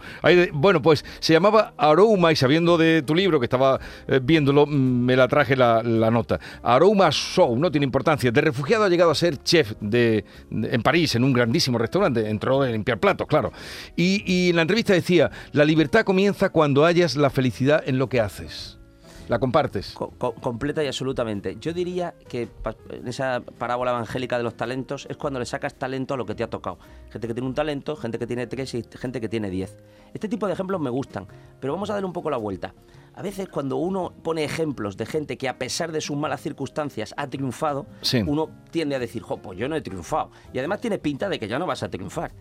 bueno, 0.54 0.82
pues 0.82 1.04
se 1.20 1.34
llamaba 1.34 1.74
Aroma 1.78 2.32
y 2.32 2.36
sabiendo 2.36 2.78
de 2.78 3.02
tu 3.02 3.16
libro, 3.16 3.40
que 3.40 3.46
estaba 3.46 3.80
eh, 4.08 4.20
viéndolo, 4.22 4.66
mm, 4.66 4.72
me 4.72 5.16
la 5.16 5.28
traje 5.28 5.56
la, 5.56 5.82
nota. 5.84 6.40
Aroma 6.62 7.10
Show, 7.12 7.58
no 7.58 7.72
tiene 7.72 7.86
importancia. 7.86 8.32
De 8.32 8.42
refugiado 8.42 8.84
ha 8.84 8.90
llegado 8.90 9.12
a 9.12 9.16
ser 9.16 9.42
chef 9.44 9.74
de, 9.80 10.26
en 10.52 10.82
París, 10.82 11.16
en 11.16 11.24
un 11.24 11.34
grandísimo 11.34 11.78
restaurante. 11.78 12.30
Entró 12.30 12.62
a 12.62 12.68
limpiar 12.68 13.00
platos, 13.00 13.28
claro. 13.28 13.52
Y, 13.96 14.24
y 14.26 14.50
en 14.50 14.58
la 14.58 14.62
entrevista 14.64 14.94
decía, 14.94 15.32
la 15.52 15.66
libertad 15.66 16.04
comienza 16.04 16.50
cuando 16.50 16.86
hayas 16.86 17.16
la 17.16 17.30
felicidad 17.30 17.84
en 17.86 17.98
lo 17.98 18.10
que 18.10 18.20
haces. 18.20 18.83
¿La 19.30 19.40
compartes? 19.40 19.96
completa 20.18 20.84
y 20.84 20.88
absolutamente. 20.88 21.58
Yo 21.60 21.74
diría 21.74 22.14
que 22.28 22.50
en 22.90 23.08
esa 23.08 23.42
parábola 23.58 23.92
evangélica 23.92 24.38
de 24.38 24.44
los 24.44 24.56
talentos 24.56 25.08
es 25.10 25.16
cuando 25.16 25.40
le 25.40 25.46
sacas 25.46 25.76
talento 25.76 26.14
a 26.14 26.18
lo 26.18 26.26
que 26.26 26.36
te 26.36 26.44
ha 26.44 26.50
tocado. 26.50 26.78
Gente 27.10 27.28
que 27.28 27.34
tiene 27.34 27.48
un 27.48 27.54
talento, 27.56 27.96
gente 27.96 28.20
que 28.20 28.28
tiene 28.28 28.48
tres 28.48 28.74
y 28.74 28.84
gente 28.98 29.22
que 29.22 29.30
tiene 29.30 29.50
diez. 29.50 29.78
Este 30.14 30.28
tipo 30.28 30.46
de 30.48 30.54
ejemplos 30.54 30.82
me 30.82 30.90
gustan, 30.90 31.28
pero 31.60 31.74
vamos 31.74 31.90
a 31.90 31.94
dar 31.94 32.04
un 32.04 32.12
poco 32.12 32.30
la 32.30 32.38
vuelta. 32.38 32.74
A 33.16 33.22
veces 33.22 33.48
cuando 33.48 33.78
uno 33.78 34.14
pone 34.24 34.44
ejemplos 34.44 34.98
de 34.98 35.06
gente 35.06 35.38
que 35.38 35.48
a 35.48 35.58
pesar 35.58 35.92
de 35.92 36.02
sus 36.02 36.18
malas 36.18 36.42
circunstancias 36.42 37.14
ha 37.16 37.28
triunfado, 37.28 37.86
uno 38.26 38.50
tiende 38.72 38.96
a 38.96 39.00
decir, 39.00 39.22
jo, 39.22 39.38
pues 39.38 39.58
yo 39.58 39.70
no 39.70 39.76
he 39.76 39.82
triunfado. 39.82 40.32
Y 40.52 40.60
además 40.60 40.82
tiene 40.82 40.98
pinta 40.98 41.30
de 41.30 41.40
que 41.40 41.48
ya 41.48 41.60
no 41.60 41.66
vas 41.66 41.84
a 41.84 41.90
triunfar 41.90 42.34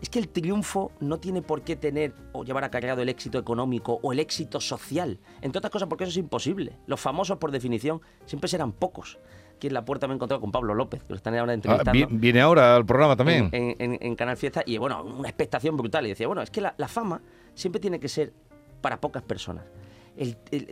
es 0.00 0.10
que 0.10 0.18
el 0.18 0.28
triunfo 0.28 0.92
no 1.00 1.18
tiene 1.18 1.42
por 1.42 1.62
qué 1.62 1.76
tener 1.76 2.14
o 2.32 2.44
llevar 2.44 2.64
acarreado 2.64 3.02
el 3.02 3.08
éxito 3.08 3.38
económico 3.38 3.98
o 4.02 4.12
el 4.12 4.18
éxito 4.18 4.60
social. 4.60 5.18
Entre 5.40 5.58
otras 5.58 5.70
cosas 5.70 5.88
porque 5.88 6.04
eso 6.04 6.10
es 6.10 6.16
imposible. 6.18 6.78
Los 6.86 7.00
famosos, 7.00 7.38
por 7.38 7.50
definición, 7.50 8.00
siempre 8.26 8.48
serán 8.48 8.72
pocos. 8.72 9.18
Aquí 9.56 9.68
en 9.68 9.74
la 9.74 9.84
puerta 9.84 10.06
me 10.06 10.12
he 10.12 10.16
encontrado 10.16 10.40
con 10.40 10.52
Pablo 10.52 10.74
López, 10.74 11.02
que 11.02 11.08
lo 11.10 11.16
están 11.16 11.34
ahora 11.36 11.52
ah, 11.52 11.54
entrevistando. 11.54 12.08
viene 12.10 12.40
ahora 12.42 12.76
al 12.76 12.84
programa 12.84 13.16
también. 13.16 13.48
En, 13.52 14.14
Canal 14.16 14.36
Fiesta. 14.36 14.62
Y 14.66 14.76
bueno, 14.76 15.02
una 15.02 15.28
expectación 15.28 15.76
brutal. 15.76 16.04
Y 16.04 16.10
decía, 16.10 16.26
bueno, 16.26 16.42
es 16.42 16.50
que 16.50 16.60
la, 16.60 16.88
fama 16.88 17.22
siempre 17.54 17.80
tiene 17.80 17.98
que 17.98 18.08
ser 18.08 18.34
para 18.82 19.00
pocas 19.00 19.22
personas. 19.22 19.64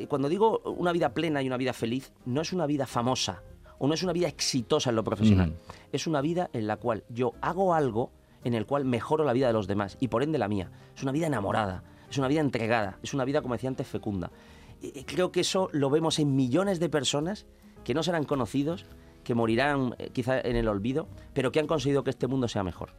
cuando 0.08 0.28
digo 0.28 0.60
una 0.76 0.92
vida 0.92 1.14
plena 1.14 1.40
y 1.40 1.46
una 1.46 1.56
vida 1.56 1.72
feliz, 1.72 2.12
no 2.26 2.42
es 2.42 2.52
una 2.52 2.66
vida 2.66 2.86
famosa 2.86 3.42
o 3.78 3.88
no 3.88 3.94
es 3.94 4.02
una 4.02 4.12
vida 4.12 4.28
exitosa 4.28 4.90
en 4.90 4.96
lo 4.96 5.04
profesional. 5.04 5.54
Es 5.90 6.06
una 6.06 6.20
vida 6.20 6.50
en 6.52 6.66
la 6.66 6.76
cual 6.76 7.04
yo 7.08 7.32
hago 7.40 7.72
algo 7.72 8.12
en 8.44 8.54
el 8.54 8.66
cual 8.66 8.84
mejoro 8.84 9.24
la 9.24 9.32
vida 9.32 9.46
de 9.46 9.52
los 9.52 9.66
demás 9.66 9.96
y 10.00 10.08
por 10.08 10.22
ende 10.22 10.38
la 10.38 10.48
mía. 10.48 10.70
Es 10.94 11.02
una 11.02 11.12
vida 11.12 11.26
enamorada, 11.26 11.82
es 12.10 12.18
una 12.18 12.28
vida 12.28 12.40
entregada, 12.40 12.98
es 13.02 13.14
una 13.14 13.24
vida, 13.24 13.42
como 13.42 13.54
decía 13.54 13.68
antes, 13.68 13.86
fecunda. 13.86 14.30
Y 14.80 15.04
creo 15.04 15.32
que 15.32 15.40
eso 15.40 15.70
lo 15.72 15.90
vemos 15.90 16.18
en 16.18 16.36
millones 16.36 16.78
de 16.78 16.88
personas 16.88 17.46
que 17.84 17.94
no 17.94 18.02
serán 18.02 18.24
conocidos, 18.24 18.86
que 19.24 19.34
morirán 19.34 19.94
eh, 19.98 20.10
quizá 20.12 20.40
en 20.40 20.56
el 20.56 20.68
olvido, 20.68 21.08
pero 21.32 21.50
que 21.50 21.60
han 21.60 21.66
conseguido 21.66 22.04
que 22.04 22.10
este 22.10 22.26
mundo 22.26 22.48
sea 22.48 22.62
mejor. 22.62 22.90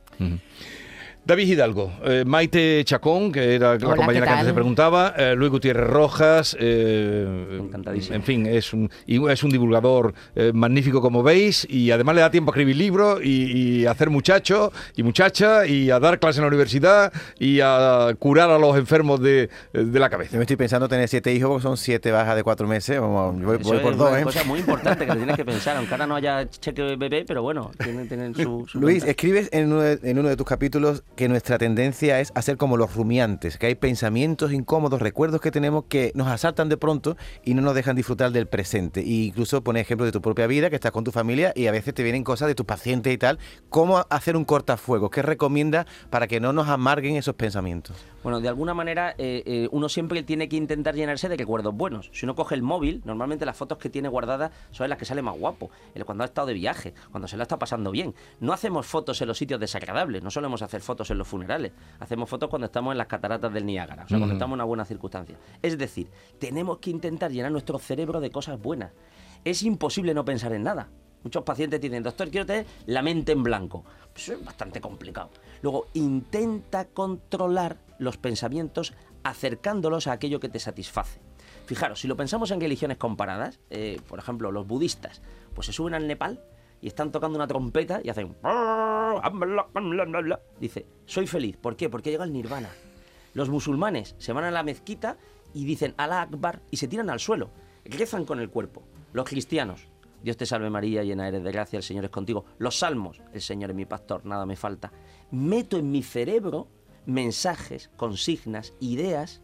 David 1.26 1.48
Hidalgo, 1.48 1.92
eh, 2.04 2.24
Maite 2.24 2.84
Chacón, 2.86 3.32
que 3.32 3.56
era 3.56 3.80
la 3.80 3.96
compañera 3.96 4.28
que 4.28 4.32
antes 4.32 4.48
te 4.48 4.54
preguntaba, 4.54 5.16
eh, 5.18 5.34
Luis 5.36 5.50
Gutiérrez 5.50 5.88
Rojas, 5.88 6.56
eh, 6.60 7.62
en 8.12 8.22
fin, 8.22 8.46
es 8.46 8.74
un, 8.74 8.92
es 9.08 9.44
un 9.44 9.50
divulgador 9.50 10.14
magnífico 10.54 11.02
como 11.02 11.24
veis 11.24 11.66
y 11.68 11.90
además 11.90 12.16
le 12.16 12.22
da 12.22 12.30
tiempo 12.30 12.52
a 12.52 12.54
escribir 12.54 12.76
libros 12.76 13.22
y, 13.24 13.88
a 13.88 13.92
hacer 13.92 14.12
muchachos 14.12 14.72
y 14.96 15.02
muchachas 15.02 15.68
y 15.68 15.90
a 15.90 16.00
dar 16.00 16.20
clases 16.20 16.38
en 16.38 16.44
la 16.44 16.50
universidad 16.50 17.12
y 17.40 17.60
a 17.62 18.16
curar 18.20 18.52
a 18.52 18.60
los 18.60 18.78
enfermos 18.78 19.20
de, 19.20 19.50
la 19.74 20.10
cabeza. 20.10 20.34
Yo 20.34 20.38
me 20.38 20.44
estoy 20.44 20.58
pensando 20.58 20.88
tener 20.88 21.08
siete 21.08 21.34
hijos 21.34 21.50
porque 21.50 21.64
son 21.64 21.78
siete 21.78 22.12
bajas 22.12 22.36
de 22.36 22.44
cuatro 22.44 22.68
meses, 22.68 23.00
voy, 23.00 23.58
voy 23.58 23.80
por 23.80 23.98
dos. 23.98 24.10
Es 24.10 24.18
una 24.18 24.24
cosa 24.26 24.44
muy 24.44 24.60
importante 24.60 25.08
que 25.08 25.16
tienes 25.16 25.36
que 25.36 25.46
pensar, 25.46 25.78
aunque 25.78 25.94
ahora 25.94 26.06
no 26.06 26.16
haya 26.16 26.48
cheque 26.48 26.96
bebé, 26.96 27.26
pero 27.26 27.42
bueno, 27.42 27.72
tienen, 27.84 28.08
tienen 28.08 28.36
su, 28.36 28.68
Luis, 28.76 29.04
escribes 29.04 29.50
en 29.52 29.66
en 30.04 30.20
uno 30.20 30.30
de 30.30 30.38
tus 30.38 30.46
capítulos 30.46 31.04
que 31.16 31.30
nuestra 31.30 31.58
tendencia 31.58 32.20
es 32.20 32.32
hacer 32.36 32.58
como 32.58 32.78
los 32.78 32.94
rumiantes, 32.94 33.58
que 33.58 33.68
hay 33.68 33.76
pensamientos 33.76 34.52
incómodos, 34.52 35.02
recuerdos 35.02 35.40
que 35.40 35.52
tenemos 35.52 35.86
que 35.86 36.12
nos 36.14 36.28
asaltan 36.28 36.70
de 36.70 36.78
pronto 36.78 37.16
y 37.44 37.54
no 37.54 37.62
nos 37.62 37.74
dejan 37.74 37.96
disfrutar 37.96 38.32
del 38.32 38.48
presente. 38.48 39.00
E 39.02 39.26
incluso 39.26 39.64
pone 39.64 39.80
ejemplos 39.80 40.08
de 40.08 40.12
tu 40.12 40.22
propia 40.22 40.48
vida, 40.48 40.70
que 40.70 40.76
estás 40.76 40.92
con 40.92 41.04
tu 41.04 41.12
familia 41.12 41.54
y 41.56 41.68
a 41.68 41.72
veces 41.72 41.94
te 41.94 42.04
vienen 42.04 42.24
cosas 42.24 42.48
de 42.48 42.56
tus 42.56 42.66
pacientes 42.66 43.14
y 43.14 43.18
tal. 43.18 43.40
¿Cómo 43.70 44.06
hacer 44.10 44.36
un 44.36 44.46
cortafuego? 44.46 45.10
¿Qué 45.10 45.22
recomienda 45.22 45.86
para 46.10 46.28
que 46.28 46.40
no 46.40 46.52
nos 46.52 46.68
amarguen 46.68 47.16
esos 47.16 47.36
pensamientos? 47.36 47.96
Bueno, 48.22 48.42
de 48.42 48.50
alguna 48.50 48.74
manera 48.74 49.12
eh, 49.18 49.44
eh, 49.46 49.68
uno 49.72 49.88
siempre 49.88 50.24
tiene 50.24 50.50
que 50.50 50.56
intentar 50.56 50.96
llenarse 50.96 51.30
de 51.30 51.38
recuerdos 51.38 51.74
buenos. 51.76 52.10
Si 52.12 52.26
uno 52.26 52.36
coge 52.36 52.56
el 52.56 52.64
móvil, 52.64 53.02
normalmente 53.06 53.46
las 53.46 53.56
fotos 53.56 53.78
que 53.78 53.90
tiene 53.90 54.10
guardadas 54.10 54.52
son 54.72 54.90
las 54.90 54.98
que 54.98 55.06
sale 55.06 55.22
más 55.22 55.38
guapo. 55.38 55.70
Cuando 56.06 56.24
ha 56.24 56.28
estado 56.28 56.48
de 56.48 56.54
viaje, 56.54 56.94
cuando 57.12 57.28
se 57.28 57.38
la 57.38 57.44
está 57.44 57.58
pasando 57.58 57.92
bien. 57.92 58.14
No 58.40 58.52
hacemos 58.52 58.86
fotos 58.86 59.22
en 59.22 59.28
los 59.28 59.38
sitios 59.38 59.60
desagradables, 59.60 60.24
no 60.24 60.30
solemos 60.30 60.62
hacer 60.62 60.82
fotos 60.82 61.05
en 61.12 61.18
los 61.18 61.28
funerales. 61.28 61.72
Hacemos 62.00 62.30
fotos 62.30 62.50
cuando 62.50 62.66
estamos 62.66 62.92
en 62.92 62.98
las 62.98 63.08
cataratas 63.08 63.54
del 63.54 63.66
Niágara, 63.66 64.04
o 64.06 64.08
sea, 64.08 64.18
cuando 64.18 64.34
estamos 64.34 64.54
en 64.54 64.60
una 64.60 64.64
buena 64.64 64.86
circunstancia. 64.86 65.38
Es 65.62 65.78
decir, 65.78 66.10
tenemos 66.40 66.80
que 66.80 66.90
intentar 66.90 67.32
llenar 67.32 67.52
nuestro 67.52 67.80
cerebro 67.80 68.20
de 68.20 68.32
cosas 68.32 68.62
buenas. 68.62 68.92
Es 69.44 69.64
imposible 69.64 70.14
no 70.14 70.26
pensar 70.26 70.54
en 70.54 70.64
nada. 70.64 70.90
Muchos 71.24 71.44
pacientes 71.44 71.82
dicen, 71.82 72.04
doctor, 72.04 72.30
quiero 72.30 72.46
tener 72.46 72.68
la 72.86 73.02
mente 73.02 73.32
en 73.32 73.42
blanco. 73.42 73.84
Eso 74.16 74.34
es 74.34 74.46
bastante 74.46 74.80
complicado. 74.80 75.32
Luego, 75.64 75.88
intenta 75.94 76.86
controlar 76.86 77.78
los 77.98 78.18
pensamientos 78.18 78.94
acercándolos 79.24 80.06
a 80.06 80.12
aquello 80.12 80.40
que 80.40 80.50
te 80.50 80.60
satisface. 80.60 81.20
Fijaros, 81.66 82.00
si 82.00 82.08
lo 82.08 82.16
pensamos 82.16 82.52
en 82.52 82.62
religiones 82.62 82.98
comparadas, 82.98 83.60
eh, 83.72 84.00
por 84.08 84.20
ejemplo, 84.20 84.52
los 84.52 84.68
budistas, 84.68 85.24
pues 85.56 85.66
se 85.66 85.74
suben 85.74 85.96
al 85.96 86.08
Nepal 86.08 86.44
y 86.80 86.88
están 86.88 87.12
tocando 87.12 87.38
una 87.38 87.48
trompeta 87.48 88.02
y 88.04 88.10
hacen... 88.10 88.36
Dice, 90.60 90.86
soy 91.06 91.28
feliz. 91.28 91.58
¿Por 91.58 91.76
qué? 91.76 91.90
Porque 91.90 92.12
llega 92.12 92.24
el 92.24 92.34
nirvana. 92.34 92.70
Los 93.34 93.50
musulmanes 93.50 94.16
se 94.18 94.34
van 94.34 94.46
a 94.46 94.52
la 94.52 94.64
mezquita 94.64 95.18
y 95.54 95.66
dicen 95.66 95.94
Allah 95.98 96.24
Akbar 96.24 96.62
y 96.72 96.78
se 96.78 96.88
tiran 96.88 97.10
al 97.10 97.20
suelo. 97.20 97.50
Rezan 97.86 98.26
con 98.26 98.40
el 98.40 98.50
cuerpo. 98.50 98.84
Los 99.14 99.30
cristianos, 99.30 99.88
Dios 100.24 100.38
te 100.38 100.46
salve 100.46 100.70
María, 100.70 101.04
llena 101.04 101.28
eres 101.28 101.44
de 101.44 101.52
gracia, 101.52 101.78
el 101.78 101.84
Señor 101.84 102.06
es 102.06 102.12
contigo. 102.12 102.46
Los 102.58 102.80
salmos, 102.80 103.22
el 103.34 103.42
Señor 103.42 103.70
es 103.70 103.76
mi 103.76 103.86
pastor, 103.86 104.26
nada 104.26 104.46
me 104.46 104.56
falta. 104.56 104.92
Meto 105.32 105.78
en 105.78 105.92
mi 105.92 106.02
cerebro 106.02 106.68
mensajes, 107.06 107.92
consignas, 107.96 108.74
ideas 108.80 109.42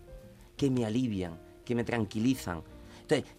que 0.58 0.70
me 0.70 0.86
alivian, 0.86 1.40
que 1.66 1.76
me 1.76 1.84
tranquilizan. 1.84 2.64
Entonces, 3.02 3.32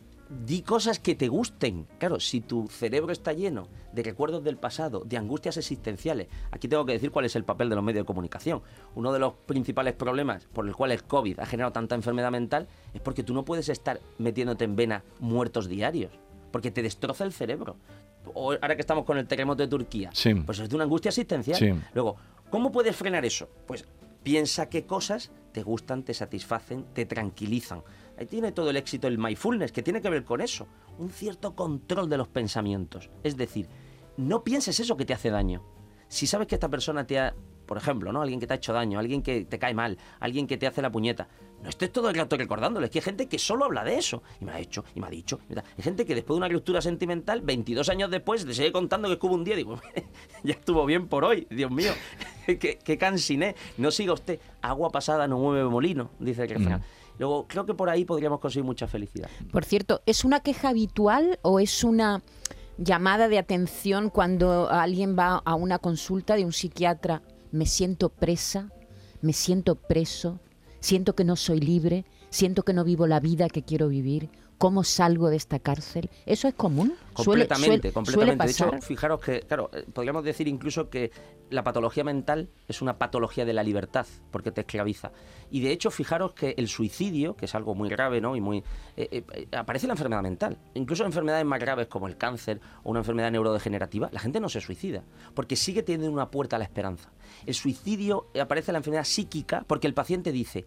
di 0.45 0.62
cosas 0.62 0.99
que 0.99 1.15
te 1.15 1.29
gusten. 1.29 1.87
Claro, 1.99 2.19
si 2.21 2.41
tu 2.41 2.69
cerebro 2.69 3.12
está 3.12 3.33
lleno 3.33 3.69
de 3.93 4.03
recuerdos 4.03 4.43
del 4.43 4.57
pasado, 4.57 5.03
de 5.05 5.17
angustias 5.17 5.57
existenciales, 5.57 6.29
aquí 6.51 6.69
tengo 6.69 6.87
que 6.87 6.93
decir 6.93 7.11
cuál 7.11 7.27
es 7.27 7.37
el 7.37 7.45
papel 7.45 7.69
de 7.69 7.77
los 7.77 7.85
medios 7.85 8.03
de 8.03 8.07
comunicación. 8.07 8.62
Uno 8.95 9.12
de 9.12 9.19
los 9.19 9.35
principales 9.35 9.95
problemas 9.95 10.47
por 10.53 10.67
el 10.67 10.75
cual 10.75 10.93
el 10.93 11.05
COVID 11.05 11.41
ha 11.41 11.47
generado 11.47 11.73
tanta 11.73 11.95
enfermedad 11.95 12.31
mental 12.31 12.69
es 12.95 13.01
porque 13.01 13.23
tú 13.23 13.35
no 13.35 13.45
puedes 13.45 13.69
estar 13.69 14.01
metiéndote 14.19 14.65
en 14.65 14.77
vena 14.77 15.05
muertos 15.21 15.69
diarios 15.69 16.12
porque 16.51 16.71
te 16.71 16.83
destroza 16.83 17.25
el 17.25 17.33
cerebro. 17.33 17.77
ahora 18.37 18.77
que 18.77 18.83
estamos 18.83 19.05
con 19.05 19.19
el 19.19 19.27
terremoto 19.27 19.62
de 19.62 19.69
Turquía, 19.69 20.11
pues 20.47 20.59
es 20.61 20.69
de 20.69 20.75
una 20.77 20.85
angustia 20.85 21.09
existencial. 21.09 21.83
Luego, 21.95 22.17
¿cómo 22.51 22.71
puedes 22.71 22.95
frenar 22.95 23.25
eso? 23.25 23.49
Pues 23.67 23.85
piensa 24.23 24.69
qué 24.69 24.85
cosas 24.85 25.33
te 25.53 25.62
gustan, 25.62 26.03
te 26.03 26.15
satisfacen, 26.15 26.85
te 26.93 27.07
tranquilizan. 27.07 27.83
Ahí 28.23 28.26
tiene 28.26 28.52
todo 28.52 28.71
el 28.71 28.76
éxito 28.76 29.09
el 29.09 29.19
mindfulness, 29.19 29.73
que 29.73 29.83
tiene 29.83 30.00
que 30.00 30.09
ver 30.09 30.23
con 30.23 30.41
eso. 30.41 30.69
Un 30.97 31.11
cierto 31.11 31.57
control 31.57 32.09
de 32.09 32.17
los 32.17 32.29
pensamientos. 32.29 33.11
Es 33.25 33.37
decir, 33.37 33.69
no 34.17 34.45
pienses 34.45 34.79
eso 34.79 34.97
que 34.97 35.05
te 35.05 35.12
hace 35.12 35.31
daño. 35.31 35.64
Si 36.07 36.29
sabes 36.29 36.47
que 36.47 36.55
esta 36.55 36.69
persona 36.69 37.05
te 37.05 37.19
ha 37.19 37.35
por 37.67 37.79
ejemplo, 37.79 38.12
¿no? 38.12 38.23
Alguien 38.23 38.38
que 38.38 38.47
te 38.47 38.52
ha 38.52 38.57
hecho 38.57 38.73
daño, 38.73 38.99
alguien 38.99 39.23
que 39.23 39.45
te 39.45 39.59
cae 39.59 39.73
mal, 39.73 39.97
alguien 40.21 40.47
que 40.47 40.59
te 40.59 40.67
hace 40.67 40.83
la 40.83 40.93
puñeta. 40.93 41.29
No 41.62 41.69
estés 41.69 41.91
todo 41.91 42.11
el 42.11 42.14
rato 42.14 42.37
recordándolo, 42.37 42.85
es 42.85 42.91
que 42.93 42.99
hay 42.99 43.05
gente 43.05 43.29
que 43.29 43.38
solo 43.38 43.64
habla 43.64 43.83
de 43.83 43.97
eso. 43.97 44.23
Y 44.41 44.45
me 44.45 44.52
ha 44.52 44.59
hecho, 44.61 44.85
y 44.95 45.00
me 45.00 45.07
ha 45.07 45.11
dicho. 45.11 45.41
Hay 45.49 45.83
gente 45.83 46.05
que 46.05 46.14
después 46.14 46.37
de 46.37 46.45
una 46.45 46.49
ruptura 46.49 46.83
sentimental, 46.83 47.41
22 47.41 47.88
años 47.88 48.11
después, 48.11 48.45
te 48.45 48.52
sigue 48.52 48.73
contando 48.73 49.09
que 49.09 49.14
estuvo 49.14 49.35
un 49.35 49.43
día. 49.43 49.57
Digo, 49.57 49.81
ya 50.45 50.52
estuvo 50.52 50.85
bien 50.85 51.09
por 51.09 51.25
hoy, 51.25 51.47
Dios 51.50 51.71
mío, 51.71 51.93
qué, 52.47 52.79
qué 52.85 52.99
cansiné. 52.99 53.55
No 53.79 53.91
siga 53.91 54.12
usted, 54.12 54.38
agua 54.61 54.91
pasada 54.91 55.26
no 55.26 55.38
mueve 55.38 55.64
molino, 55.64 56.11
dice 56.19 56.43
el 56.43 56.50
refrán. 56.50 56.81
Mm. 56.81 57.01
Luego, 57.23 57.47
creo 57.47 57.64
que 57.64 57.75
por 57.75 57.88
ahí 57.88 58.05
podríamos 58.05 58.41
conseguir 58.41 58.64
mucha 58.64 58.88
felicidad. 58.88 59.31
Por 59.52 59.64
cierto, 59.64 60.02
¿es 60.07 60.25
una 60.25 60.41
queja 60.41 60.71
habitual 60.71 61.38
o 61.43 61.61
es 61.61 61.85
una 61.85 62.21
llamada 62.79 63.29
de 63.29 63.38
atención 63.38 64.11
cuando 64.11 64.69
alguien 64.69 65.17
va 65.17 65.37
a 65.45 65.55
una 65.55 65.79
consulta 65.79 66.35
de 66.35 66.45
un 66.45 66.52
psiquiatra? 66.52 67.23
Me 67.52 67.64
siento 67.64 68.09
presa, 68.09 68.73
me 69.21 69.33
siento 69.33 69.76
preso, 69.76 70.41
siento 70.81 71.14
que 71.14 71.23
no 71.23 71.37
soy 71.37 71.61
libre, 71.61 72.07
siento 72.29 72.64
que 72.64 72.73
no 72.73 72.83
vivo 72.83 73.07
la 73.07 73.21
vida 73.21 73.49
que 73.49 73.62
quiero 73.62 73.87
vivir, 73.87 74.29
¿Cómo 74.62 74.85
salgo 74.85 75.28
de 75.28 75.35
esta 75.35 75.59
cárcel? 75.59 76.09
¿Eso 76.25 76.47
es 76.47 76.54
común? 76.54 76.95
Completamente, 77.14 77.90
completamente. 77.90 78.45
De 78.45 78.52
hecho, 78.52 78.71
fijaros 78.81 79.21
que, 79.21 79.40
claro, 79.40 79.69
eh, 79.73 79.85
podríamos 79.92 80.23
decir 80.23 80.47
incluso 80.47 80.88
que 80.88 81.11
la 81.50 81.64
patología 81.64 82.04
mental 82.04 82.49
es 82.69 82.81
una 82.81 82.97
patología 82.97 83.45
de 83.45 83.54
la 83.54 83.64
libertad, 83.64 84.07
porque 84.31 84.52
te 84.52 84.61
esclaviza. 84.61 85.11
Y 85.50 85.62
de 85.62 85.73
hecho, 85.73 85.90
fijaros 85.90 86.35
que 86.35 86.54
el 86.57 86.69
suicidio, 86.69 87.35
que 87.35 87.47
es 87.47 87.57
algo 87.57 87.75
muy 87.75 87.88
grave, 87.88 88.21
¿no? 88.21 88.37
Y 88.37 88.40
muy. 88.40 88.62
Eh, 88.97 89.25
eh, 89.33 89.49
aparece 89.50 89.88
la 89.88 89.95
enfermedad 89.95 90.23
mental. 90.23 90.57
Incluso 90.75 91.04
enfermedades 91.04 91.45
más 91.45 91.59
graves 91.59 91.88
como 91.88 92.07
el 92.07 92.16
cáncer 92.16 92.61
o 92.85 92.90
una 92.90 93.00
enfermedad 93.00 93.33
neurodegenerativa, 93.33 94.11
la 94.12 94.21
gente 94.21 94.38
no 94.38 94.49
se 94.49 94.61
suicida, 94.61 95.02
porque 95.35 95.57
sigue 95.57 95.83
teniendo 95.83 96.12
una 96.12 96.31
puerta 96.31 96.54
a 96.54 96.61
la 96.61 96.66
esperanza. 96.66 97.11
El 97.47 97.54
suicidio 97.54 98.28
aparece 98.40 98.71
en 98.71 98.75
la 98.75 98.78
enfermedad 98.78 99.04
psíquica 99.04 99.64
porque 99.66 99.88
el 99.88 99.95
paciente 99.95 100.31
dice 100.31 100.66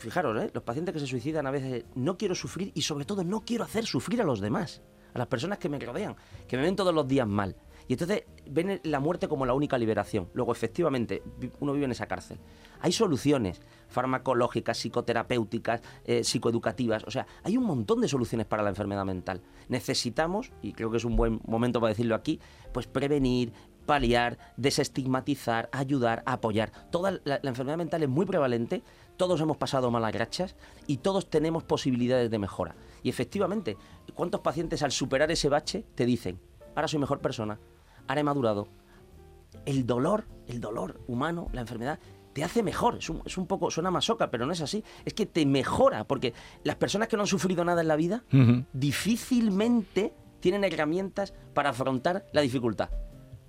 fijaros, 0.00 0.42
¿eh? 0.42 0.50
los 0.52 0.62
pacientes 0.62 0.92
que 0.92 1.00
se 1.00 1.06
suicidan 1.06 1.46
a 1.46 1.50
veces 1.50 1.84
no 1.94 2.16
quiero 2.16 2.34
sufrir 2.34 2.72
y 2.74 2.82
sobre 2.82 3.04
todo 3.04 3.22
no 3.22 3.42
quiero 3.44 3.64
hacer 3.64 3.84
sufrir 3.86 4.20
a 4.22 4.24
los 4.24 4.40
demás, 4.40 4.82
a 5.14 5.18
las 5.18 5.26
personas 5.28 5.58
que 5.58 5.68
me 5.68 5.78
rodean, 5.78 6.16
que 6.48 6.56
me 6.56 6.62
ven 6.62 6.76
todos 6.76 6.94
los 6.94 7.06
días 7.06 7.26
mal. 7.26 7.56
Y 7.90 7.94
entonces 7.94 8.22
ven 8.48 8.80
la 8.84 9.00
muerte 9.00 9.26
como 9.26 9.44
la 9.44 9.52
única 9.52 9.76
liberación. 9.76 10.30
Luego, 10.32 10.52
efectivamente, 10.52 11.24
uno 11.58 11.72
vive 11.72 11.86
en 11.86 11.90
esa 11.90 12.06
cárcel. 12.06 12.38
Hay 12.80 12.92
soluciones 12.92 13.60
farmacológicas, 13.88 14.78
psicoterapéuticas, 14.78 15.82
eh, 16.04 16.22
psicoeducativas. 16.22 17.02
O 17.04 17.10
sea, 17.10 17.26
hay 17.42 17.56
un 17.56 17.64
montón 17.64 18.00
de 18.00 18.06
soluciones 18.06 18.46
para 18.46 18.62
la 18.62 18.68
enfermedad 18.68 19.04
mental. 19.04 19.42
Necesitamos, 19.68 20.52
y 20.62 20.72
creo 20.72 20.92
que 20.92 20.98
es 20.98 21.04
un 21.04 21.16
buen 21.16 21.40
momento 21.44 21.80
para 21.80 21.88
decirlo 21.88 22.14
aquí, 22.14 22.38
pues 22.72 22.86
prevenir, 22.86 23.52
paliar, 23.86 24.38
desestigmatizar, 24.56 25.68
ayudar, 25.72 26.22
apoyar. 26.26 26.70
Toda 26.92 27.18
la, 27.24 27.40
la 27.42 27.50
enfermedad 27.50 27.76
mental 27.76 28.04
es 28.04 28.08
muy 28.08 28.24
prevalente 28.24 28.84
todos 29.20 29.38
hemos 29.42 29.58
pasado 29.58 29.90
malas 29.90 30.14
grachas 30.14 30.56
y 30.86 30.96
todos 30.96 31.28
tenemos 31.28 31.62
posibilidades 31.62 32.30
de 32.30 32.38
mejora. 32.38 32.74
Y 33.02 33.10
efectivamente, 33.10 33.76
¿cuántos 34.14 34.40
pacientes 34.40 34.82
al 34.82 34.92
superar 34.92 35.30
ese 35.30 35.50
bache 35.50 35.84
te 35.94 36.06
dicen, 36.06 36.40
ahora 36.74 36.88
soy 36.88 37.00
mejor 37.00 37.18
persona, 37.18 37.60
ahora 38.08 38.22
he 38.22 38.24
madurado? 38.24 38.68
El 39.66 39.84
dolor, 39.84 40.24
el 40.46 40.58
dolor 40.58 41.02
humano, 41.06 41.48
la 41.52 41.60
enfermedad, 41.60 41.98
te 42.32 42.42
hace 42.42 42.62
mejor. 42.62 42.96
Es 42.96 43.36
un, 43.36 43.46
poco, 43.46 43.70
suena 43.70 43.90
masoca, 43.90 44.30
pero 44.30 44.46
no 44.46 44.54
es 44.54 44.62
así. 44.62 44.82
Es 45.04 45.12
que 45.12 45.26
te 45.26 45.44
mejora, 45.44 46.04
porque 46.04 46.32
las 46.64 46.76
personas 46.76 47.08
que 47.08 47.18
no 47.18 47.24
han 47.24 47.26
sufrido 47.26 47.62
nada 47.62 47.82
en 47.82 47.88
la 47.88 47.96
vida 47.96 48.24
difícilmente 48.72 50.14
tienen 50.40 50.64
herramientas 50.64 51.34
para 51.52 51.68
afrontar 51.68 52.24
la 52.32 52.40
dificultad. 52.40 52.88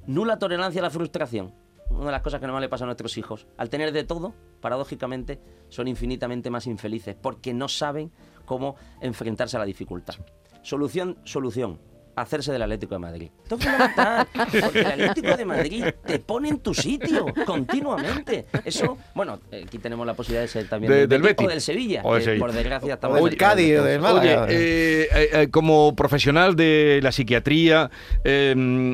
Nula 0.05 0.37
tolerancia 0.37 0.81
a 0.81 0.83
la 0.83 0.89
frustración 0.89 1.60
una 1.91 2.05
de 2.05 2.12
las 2.12 2.21
cosas 2.21 2.39
que 2.39 2.48
más 2.48 2.62
le 2.62 2.69
pasa 2.69 2.83
a 2.83 2.88
nuestros 2.88 3.17
hijos. 3.17 3.48
Al 3.57 3.69
tener 3.69 3.91
de 3.91 4.03
todo, 4.03 4.33
paradójicamente, 4.60 5.39
son 5.69 5.88
infinitamente 5.88 6.50
más 6.50 6.67
infelices 6.67 7.15
porque 7.15 7.53
no 7.53 7.67
saben 7.67 8.12
cómo 8.45 8.75
enfrentarse 9.01 9.57
a 9.57 9.60
la 9.60 9.65
dificultad. 9.65 10.15
Solución, 10.63 11.17
solución 11.24 11.79
hacerse 12.15 12.51
del 12.51 12.61
Atlético 12.61 12.95
de 12.95 12.99
Madrid. 12.99 13.31
Esto 13.43 13.55
es 13.55 13.63
fundamental, 13.63 14.27
porque 14.61 14.79
el 14.79 14.87
Atlético 14.87 15.37
de 15.37 15.45
Madrid 15.45 15.85
te 16.05 16.19
pone 16.19 16.49
en 16.49 16.59
tu 16.59 16.73
sitio 16.73 17.25
continuamente. 17.45 18.45
Eso, 18.65 18.97
bueno, 19.15 19.39
aquí 19.51 19.77
tenemos 19.77 20.05
la 20.05 20.13
posibilidad 20.13 20.41
de 20.41 20.47
ser 20.47 20.67
también 20.67 21.07
del, 21.07 21.21
Betis, 21.21 21.47
o 21.47 21.49
del 21.49 21.61
Sevilla, 21.61 22.01
por 22.03 22.51
desgracia 22.51 22.93
estamos 22.93 23.19
o 23.19 23.27
el 23.27 23.37
Cádiz 23.37 23.79
o 23.79 23.83
del 23.83 24.03
Oye, 24.03 24.33
eh, 24.50 25.07
eh, 25.13 25.29
eh, 25.33 25.47
como 25.50 25.95
profesional 25.95 26.55
de 26.55 27.00
la 27.01 27.11
psiquiatría, 27.11 27.89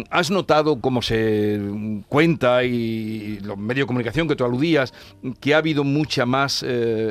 ¿has 0.09 0.31
notado 0.31 0.79
cómo 0.79 1.01
se 1.01 1.59
cuenta 2.07 2.63
y 2.63 3.39
los 3.39 3.57
medios 3.57 3.85
de 3.85 3.87
comunicación 3.87 4.27
que 4.27 4.35
tú 4.35 4.45
aludías 4.45 4.93
que 5.39 5.53
ha 5.53 5.57
habido 5.57 5.83
mucha 5.83 6.25
más, 6.25 6.65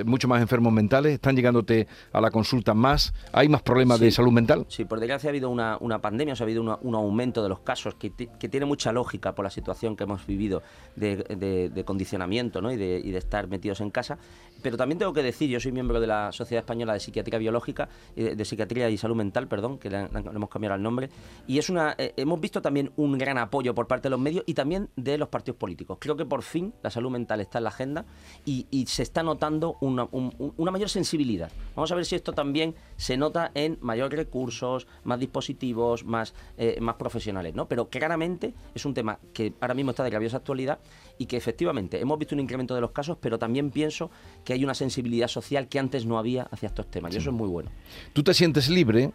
mucho 0.04 0.28
más 0.28 0.40
enfermos 0.40 0.72
mentales? 0.72 1.14
¿Están 1.14 1.36
llegándote 1.36 1.86
a 2.12 2.20
la 2.20 2.30
consulta 2.30 2.74
más? 2.74 3.12
¿Hay 3.32 3.48
más 3.48 3.62
problemas 3.62 4.00
de 4.00 4.10
salud 4.10 4.32
mental? 4.32 4.66
Sí, 4.68 4.84
por 4.84 5.00
desgracia 5.00 5.28
ha 5.28 5.30
habido 5.30 5.50
una 5.50 5.95
pandemia, 6.00 6.34
ha 6.38 6.42
habido 6.42 6.78
un 6.80 6.94
aumento 6.94 7.42
de 7.42 7.48
los 7.48 7.60
casos 7.60 7.94
que, 7.94 8.10
tiene 8.10 8.66
mucha 8.66 8.92
lógica 8.92 9.34
por 9.34 9.44
la 9.44 9.50
situación 9.50 9.96
que 9.96 10.04
hemos 10.04 10.26
vivido 10.26 10.62
de, 10.94 11.82
condicionamiento 11.84 12.60
y, 12.70 12.76
de, 12.76 13.16
estar 13.16 13.48
metidos 13.48 13.80
en 13.80 13.90
casa. 13.90 14.18
Pero 14.62 14.76
también 14.76 14.98
tengo 14.98 15.12
que 15.12 15.22
decir, 15.22 15.50
yo 15.50 15.60
soy 15.60 15.72
miembro 15.72 16.00
de 16.00 16.06
la 16.06 16.32
Sociedad 16.32 16.62
Española 16.62 16.94
de 16.94 17.00
Psiquiatría 17.00 17.38
Biológica, 17.38 17.88
de, 18.14 18.44
Psiquiatría 18.44 18.88
y 18.90 18.96
Salud 18.96 19.16
Mental, 19.16 19.48
perdón, 19.48 19.78
que 19.78 19.90
le, 19.90 20.08
hemos 20.12 20.48
cambiado 20.48 20.76
el 20.76 20.82
nombre, 20.82 21.10
y 21.46 21.58
es 21.58 21.68
una, 21.68 21.94
eh, 21.98 22.14
hemos 22.16 22.40
visto 22.40 22.62
también 22.62 22.92
un 22.96 23.18
gran 23.18 23.38
apoyo 23.38 23.74
por 23.74 23.86
parte 23.86 24.04
de 24.04 24.10
los 24.10 24.20
medios 24.20 24.44
y 24.46 24.54
también 24.54 24.88
de 24.96 25.18
los 25.18 25.28
partidos 25.28 25.58
políticos. 25.58 25.98
Creo 26.00 26.16
que 26.16 26.24
por 26.24 26.42
fin 26.42 26.72
la 26.82 26.90
salud 26.90 27.10
mental 27.10 27.40
está 27.40 27.58
en 27.58 27.64
la 27.64 27.70
agenda 27.70 28.04
y, 28.44 28.66
se 28.86 29.02
está 29.02 29.22
notando 29.22 29.76
una, 29.80 30.06
una 30.12 30.70
mayor 30.70 30.88
sensibilidad. 30.88 31.50
Vamos 31.74 31.90
a 31.90 31.94
ver 31.96 32.04
si 32.04 32.14
esto 32.14 32.32
también 32.32 32.74
se 32.96 33.16
nota 33.16 33.50
en 33.54 33.78
mayores 33.80 34.16
recursos, 34.16 34.86
más 35.04 35.18
dispositivos, 35.18 35.56
más, 36.04 36.34
eh, 36.56 36.78
más 36.80 36.96
profesionales, 36.96 37.54
¿no? 37.54 37.68
Pero 37.68 37.88
claramente 37.88 38.54
es 38.74 38.84
un 38.84 38.94
tema 38.94 39.18
que 39.32 39.54
ahora 39.60 39.74
mismo 39.74 39.90
está 39.90 40.04
de 40.04 40.10
rabiosa 40.10 40.38
actualidad 40.38 40.78
y 41.18 41.26
que 41.26 41.36
efectivamente 41.36 42.00
hemos 42.00 42.18
visto 42.18 42.34
un 42.34 42.40
incremento 42.40 42.74
de 42.74 42.80
los 42.80 42.90
casos, 42.90 43.18
pero 43.20 43.38
también 43.38 43.70
pienso 43.70 44.10
que 44.44 44.52
hay 44.52 44.64
una 44.64 44.74
sensibilidad 44.74 45.28
social 45.28 45.68
que 45.68 45.78
antes 45.78 46.06
no 46.06 46.18
había 46.18 46.44
hacia 46.50 46.68
estos 46.68 46.90
temas 46.90 47.14
y 47.14 47.18
eso 47.18 47.30
es 47.30 47.36
muy 47.36 47.48
bueno. 47.48 47.70
¿Tú 48.12 48.22
te 48.22 48.34
sientes 48.34 48.68
libre? 48.68 49.12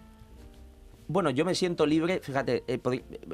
bueno, 1.12 1.30
yo 1.30 1.44
me 1.46 1.56
siento 1.56 1.86
libre, 1.86 2.22
fíjate, 2.22 2.64
eh, 2.68 2.80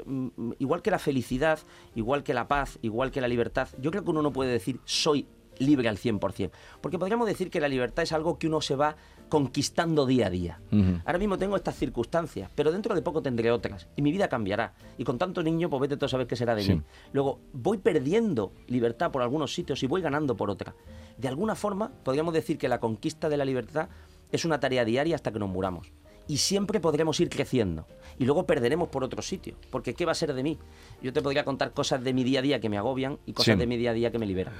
mm, 0.05 0.51
igual 0.59 0.81
que 0.81 0.91
la 0.91 0.99
felicidad, 0.99 1.59
igual 1.95 2.23
que 2.23 2.33
la 2.33 2.47
paz, 2.47 2.79
igual 2.81 3.11
que 3.11 3.21
la 3.21 3.27
libertad, 3.27 3.67
yo 3.79 3.91
creo 3.91 4.03
que 4.03 4.09
uno 4.09 4.21
no 4.21 4.33
puede 4.33 4.51
decir 4.51 4.79
soy 4.85 5.27
libre 5.59 5.87
al 5.89 5.97
100%, 5.97 6.51
porque 6.81 6.99
podríamos 6.99 7.27
decir 7.27 7.49
que 7.49 7.59
la 7.59 7.67
libertad 7.67 8.03
es 8.03 8.11
algo 8.11 8.37
que 8.37 8.47
uno 8.47 8.61
se 8.61 8.75
va 8.75 8.95
conquistando 9.29 10.05
día 10.05 10.27
a 10.27 10.29
día. 10.29 10.59
Ahora 11.05 11.19
mismo 11.19 11.37
tengo 11.37 11.55
estas 11.55 11.75
circunstancias, 11.75 12.49
pero 12.55 12.71
dentro 12.71 12.95
de 12.95 13.01
poco 13.01 13.21
tendré 13.21 13.51
otras 13.51 13.87
y 13.95 14.01
mi 14.01 14.11
vida 14.11 14.27
cambiará. 14.27 14.73
Y 14.97 15.03
con 15.03 15.17
tanto 15.17 15.43
niño, 15.43 15.69
pues 15.69 15.81
vete 15.81 15.97
tú 15.97 16.05
a 16.05 16.09
saber 16.09 16.27
qué 16.27 16.35
será 16.35 16.55
de 16.55 16.67
mí. 16.67 16.81
Luego, 17.13 17.39
voy 17.53 17.77
perdiendo 17.77 18.53
libertad 18.67 19.11
por 19.11 19.21
algunos 19.21 19.53
sitios 19.53 19.81
y 19.83 19.87
voy 19.87 20.01
ganando 20.01 20.35
por 20.35 20.49
otra. 20.49 20.75
De 21.17 21.27
alguna 21.27 21.55
forma, 21.55 21.91
podríamos 22.03 22.33
decir 22.33 22.57
que 22.57 22.69
la 22.69 22.79
conquista 22.79 23.29
de 23.29 23.37
la 23.37 23.45
libertad 23.45 23.89
es 24.31 24.45
una 24.45 24.59
tarea 24.59 24.85
diaria 24.85 25.15
hasta 25.15 25.31
que 25.31 25.39
nos 25.39 25.49
muramos. 25.49 25.91
Y 26.29 26.37
siempre 26.37 26.81
podremos 26.81 27.19
ir 27.21 27.29
creciendo. 27.29 27.87
Y 28.19 28.25
luego 28.25 28.45
perderemos 28.45 28.89
por 28.89 29.03
otro 29.03 29.21
sitio. 29.21 29.55
Porque 29.71 29.93
¿qué 29.93 30.05
va 30.05 30.11
a 30.11 30.15
ser 30.15 30.33
de 30.33 30.43
mí? 30.43 30.59
Yo 31.01 31.13
te 31.13 31.21
podría 31.21 31.45
contar 31.45 31.71
cosas 31.71 32.03
de 32.03 32.13
mi 32.13 32.25
día 32.25 32.39
a 32.39 32.41
día 32.41 32.59
que 32.59 32.67
me 32.67 32.77
agobian 32.77 33.17
y 33.25 33.31
cosas 33.31 33.57
de 33.57 33.65
mi 33.65 33.77
día 33.77 33.91
a 33.91 33.93
día 33.93 34.11
que 34.11 34.19
me 34.19 34.25
liberan. 34.25 34.53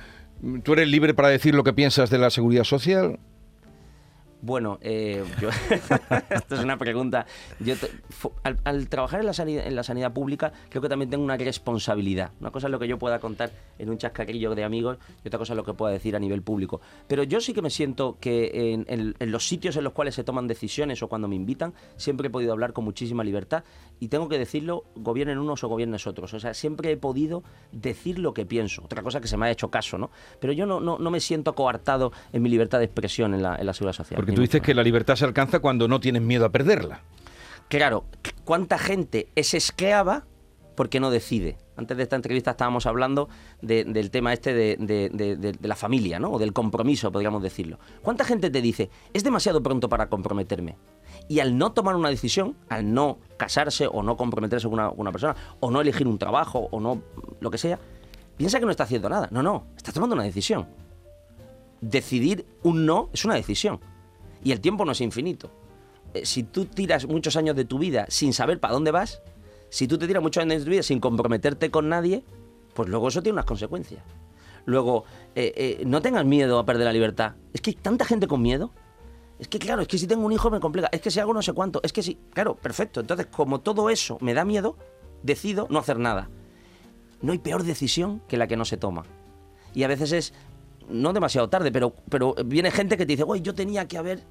¿Tú 0.64 0.74
eres 0.74 0.88
libre 0.88 1.14
para 1.14 1.28
decir 1.28 1.54
lo 1.56 1.64
que 1.64 1.74
piensas 1.74 2.10
de 2.10 2.20
la 2.20 2.30
seguridad 2.30 2.64
social? 2.64 3.20
Bueno, 4.42 4.78
eh, 4.82 5.24
esto 6.30 6.56
es 6.56 6.64
una 6.64 6.78
pregunta. 6.78 7.26
Yo 7.60 7.76
al, 8.64 8.88
trabajar 8.88 9.20
en 9.20 9.26
la, 9.26 9.84
sanidad, 9.84 10.14
pública, 10.14 10.52
creo 10.70 10.82
que 10.82 10.90
también 10.90 11.10
tengo 11.10 11.24
una 11.24 11.38
responsabilidad. 11.38 12.32
Una 12.40 12.52
cosa 12.52 12.68
es 12.68 12.72
lo 12.72 12.80
que 12.80 12.88
yo 12.88 12.98
pueda 12.98 13.20
contar 13.20 13.52
en 13.80 13.90
un 13.90 13.98
chascarrillo 13.98 14.54
de 14.56 14.64
amigos 14.64 14.98
y 15.24 15.28
otra 15.28 15.40
cosa 15.40 15.54
es 15.54 15.58
lo 15.58 15.64
que 15.64 15.74
pueda 15.74 15.92
decir 15.92 16.16
a 16.16 16.20
nivel 16.20 16.42
público. 16.44 16.82
Pero 17.08 17.24
yo 17.24 17.42
sí 17.42 17.54
que 17.54 17.62
me 17.62 17.70
siento 17.70 18.18
que 18.20 18.74
en, 18.88 19.16
los 19.20 19.48
sitios 19.48 19.76
en 19.76 19.84
los 19.84 19.94
cuales 19.94 20.16
se 20.16 20.24
toman 20.24 20.48
decisiones 20.48 21.02
o 21.02 21.08
cuando 21.08 21.28
me 21.28 21.36
invitan, 21.36 21.74
siempre 21.96 22.28
he 22.28 22.32
podido 22.32 22.52
hablar 22.52 22.74
con 22.74 22.86
muchísima 22.86 23.24
libertad 23.24 23.64
y 24.00 24.10
tengo 24.10 24.30
que 24.30 24.38
decirlo, 24.38 24.86
gobiernen 24.96 25.40
unos 25.40 25.64
o 25.64 25.68
gobiernen 25.68 25.98
otros. 26.06 26.34
O 26.34 26.40
sea, 26.40 26.54
siempre 26.54 26.92
he 26.92 26.98
podido 26.98 27.44
decir 27.72 28.20
lo 28.20 28.34
que 28.34 28.46
pienso. 28.46 28.84
Otra 28.84 29.02
cosa 29.02 29.20
que 29.20 29.28
se 29.28 29.38
me 29.38 29.48
ha 29.48 29.52
hecho 29.52 29.70
caso, 29.70 29.98
¿no? 29.98 30.12
Pero 30.40 30.54
yo 30.54 30.66
no, 30.66 30.80
no, 30.80 31.10
me 31.10 31.20
siento 31.20 31.56
coartado 31.56 32.12
en 32.34 32.44
mi 32.44 32.50
libertad 32.50 32.80
de 32.80 32.86
expresión 32.86 33.34
en 33.34 33.42
la, 33.42 33.56
en 33.56 33.66
la 33.66 33.74
seguridad 33.74 33.94
social. 33.94 34.27
Tú 34.34 34.42
dices 34.42 34.62
que 34.62 34.74
la 34.74 34.84
libertad 34.84 35.16
se 35.16 35.26
alcanza 35.26 35.60
cuando 35.60 35.88
no 35.88 36.00
tienes 36.00 36.22
miedo 36.22 36.46
a 36.46 36.50
perderla. 36.50 37.02
Claro, 37.68 38.06
¿cuánta 38.46 38.78
gente 38.78 39.28
es 39.36 39.54
esclava 39.54 40.26
porque 40.76 41.00
no 41.00 41.10
decide? 41.10 41.58
Antes 41.76 41.98
de 41.98 42.04
esta 42.04 42.16
entrevista 42.16 42.52
estábamos 42.52 42.86
hablando 42.86 43.30
del 43.62 44.10
tema 44.10 44.34
este 44.34 44.54
de, 44.54 45.58
la 45.62 45.76
familia, 45.76 46.18
¿no? 46.18 46.32
O 46.32 46.40
del 46.40 46.54
compromiso, 46.54 47.12
podríamos 47.12 47.44
decirlo. 47.44 47.78
¿Cuánta 48.02 48.24
gente 48.24 48.50
te 48.50 48.62
dice, 48.62 48.90
es 49.14 49.24
demasiado 49.24 49.62
pronto 49.62 49.90
para 49.90 50.10
comprometerme? 50.10 50.78
Y 51.28 51.40
al 51.40 51.58
no 51.58 51.74
tomar 51.74 51.96
una 51.96 52.10
decisión, 52.10 52.56
al 52.70 52.94
no 52.94 53.20
casarse 53.38 53.88
o 53.88 54.02
no 54.02 54.18
comprometerse 54.18 54.66
con 54.68 54.76
una, 54.76 54.90
una 54.90 55.12
persona, 55.12 55.36
o 55.60 55.70
no 55.70 55.82
elegir 55.82 56.08
un 56.08 56.18
trabajo, 56.18 56.68
o 56.72 56.80
no 56.80 57.04
lo 57.42 57.52
que 57.52 57.58
sea, 57.58 57.80
piensa 58.38 58.60
que 58.60 58.66
no 58.66 58.72
está 58.72 58.86
haciendo 58.86 59.10
nada. 59.10 59.28
No, 59.30 59.44
no, 59.44 59.68
está 59.76 59.92
tomando 59.92 60.16
una 60.16 60.24
decisión. 60.24 60.68
Decidir 61.82 62.46
un 62.64 62.86
no 62.86 63.10
es 63.14 63.24
una 63.26 63.36
decisión. 63.36 63.80
Y 64.44 64.52
el 64.52 64.62
tiempo 64.62 64.86
no 64.86 64.92
es 64.92 65.02
infinito. 65.02 65.52
Eh, 66.14 66.26
si 66.26 66.44
tú 66.44 66.66
tiras 66.66 67.06
muchos 67.08 67.36
años 67.36 67.56
de 67.56 67.66
tu 67.66 67.80
vida 67.80 68.06
sin 68.10 68.34
saber 68.34 68.60
para 68.60 68.74
dónde 68.74 68.92
vas, 68.92 69.22
si 69.70 69.88
tú 69.88 69.98
te 69.98 70.08
tiras 70.08 70.24
muchos 70.24 70.42
años 70.42 70.60
de 70.60 70.66
tu 70.66 70.72
vida 70.72 70.84
sin 70.84 71.00
comprometerte 71.00 71.70
con 71.70 71.90
nadie, 71.90 72.24
pues 72.74 72.90
luego 72.90 73.08
eso 73.10 73.22
tiene 73.22 73.34
unas 73.34 73.46
consecuencias. 73.46 74.04
Luego, 74.66 75.06
eh, 75.36 75.54
eh, 75.56 75.84
no 75.86 76.02
tengas 76.02 76.26
miedo 76.26 76.60
a 76.60 76.66
perder 76.66 76.86
la 76.86 76.94
libertad. 76.94 77.36
Es 77.54 77.62
que 77.62 77.72
hay 77.72 77.76
tanta 77.76 78.06
gente 78.06 78.28
con 78.28 78.42
miedo. 78.42 78.74
Es 79.40 79.48
que 79.48 79.60
claro, 79.60 79.82
es 79.82 79.88
que 79.88 79.98
si 79.98 80.08
tengo 80.08 80.26
un 80.26 80.32
hijo 80.32 80.50
me 80.50 80.60
complica. 80.60 80.90
Es 80.92 81.02
que 81.02 81.10
si 81.10 81.20
hago 81.20 81.34
no 81.34 81.42
sé 81.42 81.54
cuánto. 81.54 81.80
Es 81.84 81.94
que 81.94 82.04
si... 82.04 82.16
Claro, 82.34 82.56
perfecto. 82.56 83.00
Entonces, 83.00 83.28
como 83.28 83.62
todo 83.62 83.90
eso 83.90 84.18
me 84.20 84.34
da 84.34 84.44
miedo, 84.44 84.76
decido 85.24 85.68
no 85.70 85.80
hacer 85.80 86.00
nada. 86.00 86.30
No 87.22 87.32
hay 87.32 87.38
peor 87.38 87.64
decisión 87.64 88.22
que 88.28 88.38
la 88.38 88.48
que 88.48 88.58
no 88.58 88.66
se 88.66 88.78
toma. 88.78 89.06
Y 89.74 89.84
a 89.84 89.88
veces 89.88 90.12
es 90.12 90.34
no 90.90 91.14
demasiado 91.14 91.50
tarde, 91.50 91.72
pero, 91.72 91.94
pero 92.10 92.36
viene 92.46 92.72
gente 92.72 92.98
que 92.98 93.06
te 93.06 93.14
dice, 93.14 93.24
güey, 93.24 93.42
yo 93.42 93.54
tenía 93.54 93.88
que 93.88 93.98
haber... 93.98 94.24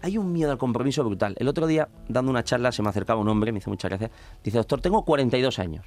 Hay 0.00 0.18
un 0.18 0.32
miedo 0.32 0.50
al 0.50 0.58
compromiso 0.58 1.04
brutal. 1.04 1.34
El 1.38 1.46
otro 1.46 1.66
día, 1.66 1.88
dando 2.08 2.30
una 2.30 2.42
charla, 2.42 2.72
se 2.72 2.82
me 2.82 2.88
acercaba 2.88 3.20
un 3.20 3.28
hombre, 3.28 3.52
me 3.52 3.58
hizo 3.58 3.70
muchas 3.70 3.88
gracias. 3.88 4.10
Dice, 4.42 4.58
doctor, 4.58 4.80
tengo 4.80 5.04
42 5.04 5.58
años 5.60 5.86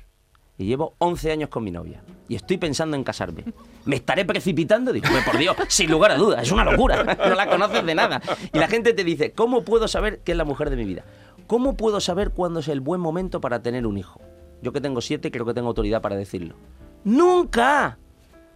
y 0.58 0.66
llevo 0.66 0.96
11 1.00 1.32
años 1.32 1.50
con 1.50 1.64
mi 1.64 1.72
novia 1.72 2.02
y 2.28 2.36
estoy 2.36 2.58
pensando 2.58 2.96
en 2.96 3.04
casarme. 3.04 3.44
¿Me 3.86 3.98
estaré 3.98 4.26
precipitando? 4.26 4.94
Digo, 4.94 5.08
por 5.26 5.38
Dios, 5.38 5.56
sin 5.68 5.92
lugar 5.92 6.12
a 6.12 6.18
dudas, 6.18 6.44
es 6.44 6.52
una 6.52 6.64
locura, 6.64 7.04
no 7.28 7.36
la 7.36 7.48
conoces 7.48 7.86
de 7.86 7.96
nada. 7.96 8.22
Y 8.54 8.58
la 8.58 8.68
gente 8.68 8.94
te 8.94 9.04
dice, 9.04 9.34
¿cómo 9.34 9.64
puedo 9.64 9.88
saber 9.88 10.22
qué 10.24 10.32
es 10.32 10.38
la 10.38 10.46
mujer 10.46 10.70
de 10.70 10.78
mi 10.78 10.86
vida? 10.86 11.04
¿Cómo 11.48 11.76
puedo 11.76 12.00
saber 12.00 12.32
cuándo 12.32 12.62
es 12.62 12.68
el 12.70 12.80
buen 12.80 13.02
momento 13.02 13.42
para 13.42 13.62
tener 13.62 13.86
un 13.86 13.98
hijo? 13.98 14.22
Yo 14.62 14.72
que 14.72 14.82
tengo 14.82 15.02
siete, 15.02 15.30
creo 15.30 15.46
que 15.46 15.54
tengo 15.54 15.68
autoridad 15.68 16.02
para 16.02 16.16
decirlo. 16.16 16.56
¡Nunca! 17.04 18.00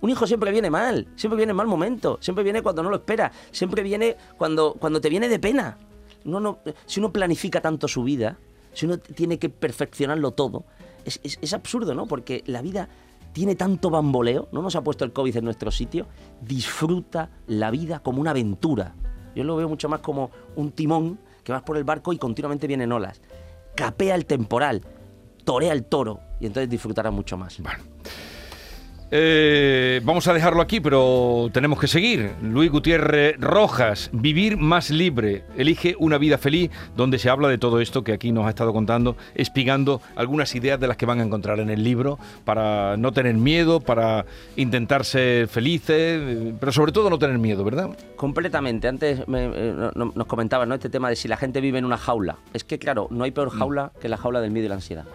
Un 0.01 0.09
hijo 0.09 0.25
siempre 0.27 0.51
viene 0.51 0.69
mal, 0.69 1.07
siempre 1.15 1.37
viene 1.37 1.51
en 1.51 1.57
mal 1.57 1.67
momento, 1.67 2.17
siempre 2.21 2.43
viene 2.43 2.61
cuando 2.61 2.83
no 2.83 2.89
lo 2.89 2.97
espera, 2.97 3.31
siempre 3.51 3.83
viene 3.83 4.15
cuando, 4.37 4.75
cuando 4.79 5.01
te 5.01 5.09
viene 5.09 5.27
de 5.27 5.39
pena. 5.39 5.77
No, 6.23 6.39
no, 6.39 6.59
si 6.85 6.99
uno 6.99 7.11
planifica 7.11 7.61
tanto 7.61 7.87
su 7.87 8.03
vida, 8.03 8.37
si 8.73 8.85
uno 8.85 8.97
tiene 8.97 9.39
que 9.39 9.49
perfeccionarlo 9.49 10.31
todo, 10.31 10.65
es, 11.05 11.19
es 11.23 11.53
absurdo, 11.53 11.95
¿no? 11.95 12.05
Porque 12.05 12.43
la 12.45 12.61
vida 12.61 12.87
tiene 13.33 13.55
tanto 13.55 13.89
bamboleo, 13.89 14.47
no 14.51 14.61
nos 14.61 14.75
ha 14.75 14.83
puesto 14.83 15.05
el 15.05 15.13
COVID 15.13 15.37
en 15.37 15.45
nuestro 15.45 15.71
sitio, 15.71 16.07
disfruta 16.41 17.29
la 17.47 17.71
vida 17.71 17.99
como 17.99 18.21
una 18.21 18.31
aventura. 18.31 18.95
Yo 19.35 19.43
lo 19.43 19.55
veo 19.55 19.69
mucho 19.69 19.89
más 19.89 19.99
como 19.99 20.31
un 20.55 20.71
timón 20.71 21.19
que 21.43 21.51
vas 21.51 21.61
por 21.61 21.77
el 21.77 21.83
barco 21.83 22.13
y 22.13 22.17
continuamente 22.17 22.67
vienen 22.67 22.91
olas. 22.91 23.21
Capea 23.75 24.15
el 24.15 24.25
temporal, 24.25 24.81
torea 25.43 25.73
el 25.73 25.85
toro 25.85 26.19
y 26.39 26.47
entonces 26.47 26.69
disfrutará 26.69 27.11
mucho 27.11 27.37
más. 27.37 27.59
Bueno. 27.59 27.83
Eh, 29.11 30.01
vamos 30.03 30.27
a 30.27 30.33
dejarlo 30.33 30.61
aquí, 30.61 30.79
pero 30.79 31.49
tenemos 31.51 31.79
que 31.79 31.87
seguir. 31.87 32.31
Luis 32.43 32.69
Gutiérrez 32.69 33.37
Rojas, 33.39 34.09
Vivir 34.13 34.57
más 34.57 34.91
libre. 34.91 35.43
Elige 35.57 35.95
una 35.97 36.17
vida 36.17 36.37
feliz, 36.37 36.69
donde 36.95 37.17
se 37.17 37.29
habla 37.29 37.47
de 37.47 37.57
todo 37.57 37.79
esto 37.79 38.03
que 38.03 38.13
aquí 38.13 38.31
nos 38.31 38.45
ha 38.45 38.49
estado 38.49 38.71
contando, 38.71 39.17
espigando 39.33 40.01
algunas 40.15 40.53
ideas 40.53 40.79
de 40.79 40.87
las 40.87 40.97
que 40.97 41.05
van 41.05 41.19
a 41.19 41.23
encontrar 41.23 41.59
en 41.59 41.69
el 41.69 41.83
libro 41.83 42.19
para 42.45 42.97
no 42.97 43.11
tener 43.11 43.35
miedo, 43.35 43.79
para 43.79 44.25
intentar 44.55 45.05
ser 45.05 45.47
felices, 45.47 46.53
pero 46.59 46.71
sobre 46.71 46.91
todo 46.91 47.09
no 47.09 47.17
tener 47.17 47.39
miedo, 47.39 47.63
¿verdad? 47.63 47.89
Completamente. 48.15 48.87
Antes 48.87 49.21
eh, 49.27 49.91
nos 49.95 50.27
comentaba 50.27 50.65
¿no? 50.65 50.75
este 50.75 50.89
tema 50.89 51.09
de 51.09 51.15
si 51.15 51.27
la 51.27 51.37
gente 51.37 51.61
vive 51.61 51.79
en 51.79 51.85
una 51.85 51.97
jaula. 51.97 52.37
Es 52.53 52.63
que, 52.63 52.77
claro, 52.77 53.07
no 53.09 53.23
hay 53.23 53.31
peor 53.31 53.49
jaula 53.49 53.91
que 53.99 54.07
la 54.07 54.17
jaula 54.17 54.41
del 54.41 54.51
miedo 54.51 54.67
y 54.67 54.69
la 54.69 54.75
ansiedad. 54.75 55.05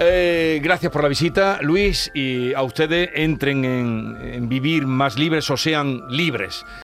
Eh, 0.00 0.60
gracias 0.62 0.92
por 0.92 1.02
la 1.02 1.08
visita, 1.08 1.58
Luis, 1.60 2.10
y 2.14 2.54
a 2.54 2.62
ustedes 2.62 3.10
entren 3.14 3.64
en, 3.64 4.16
en 4.20 4.48
vivir 4.48 4.86
más 4.86 5.18
libres 5.18 5.50
o 5.50 5.56
sean 5.56 6.02
libres. 6.08 6.64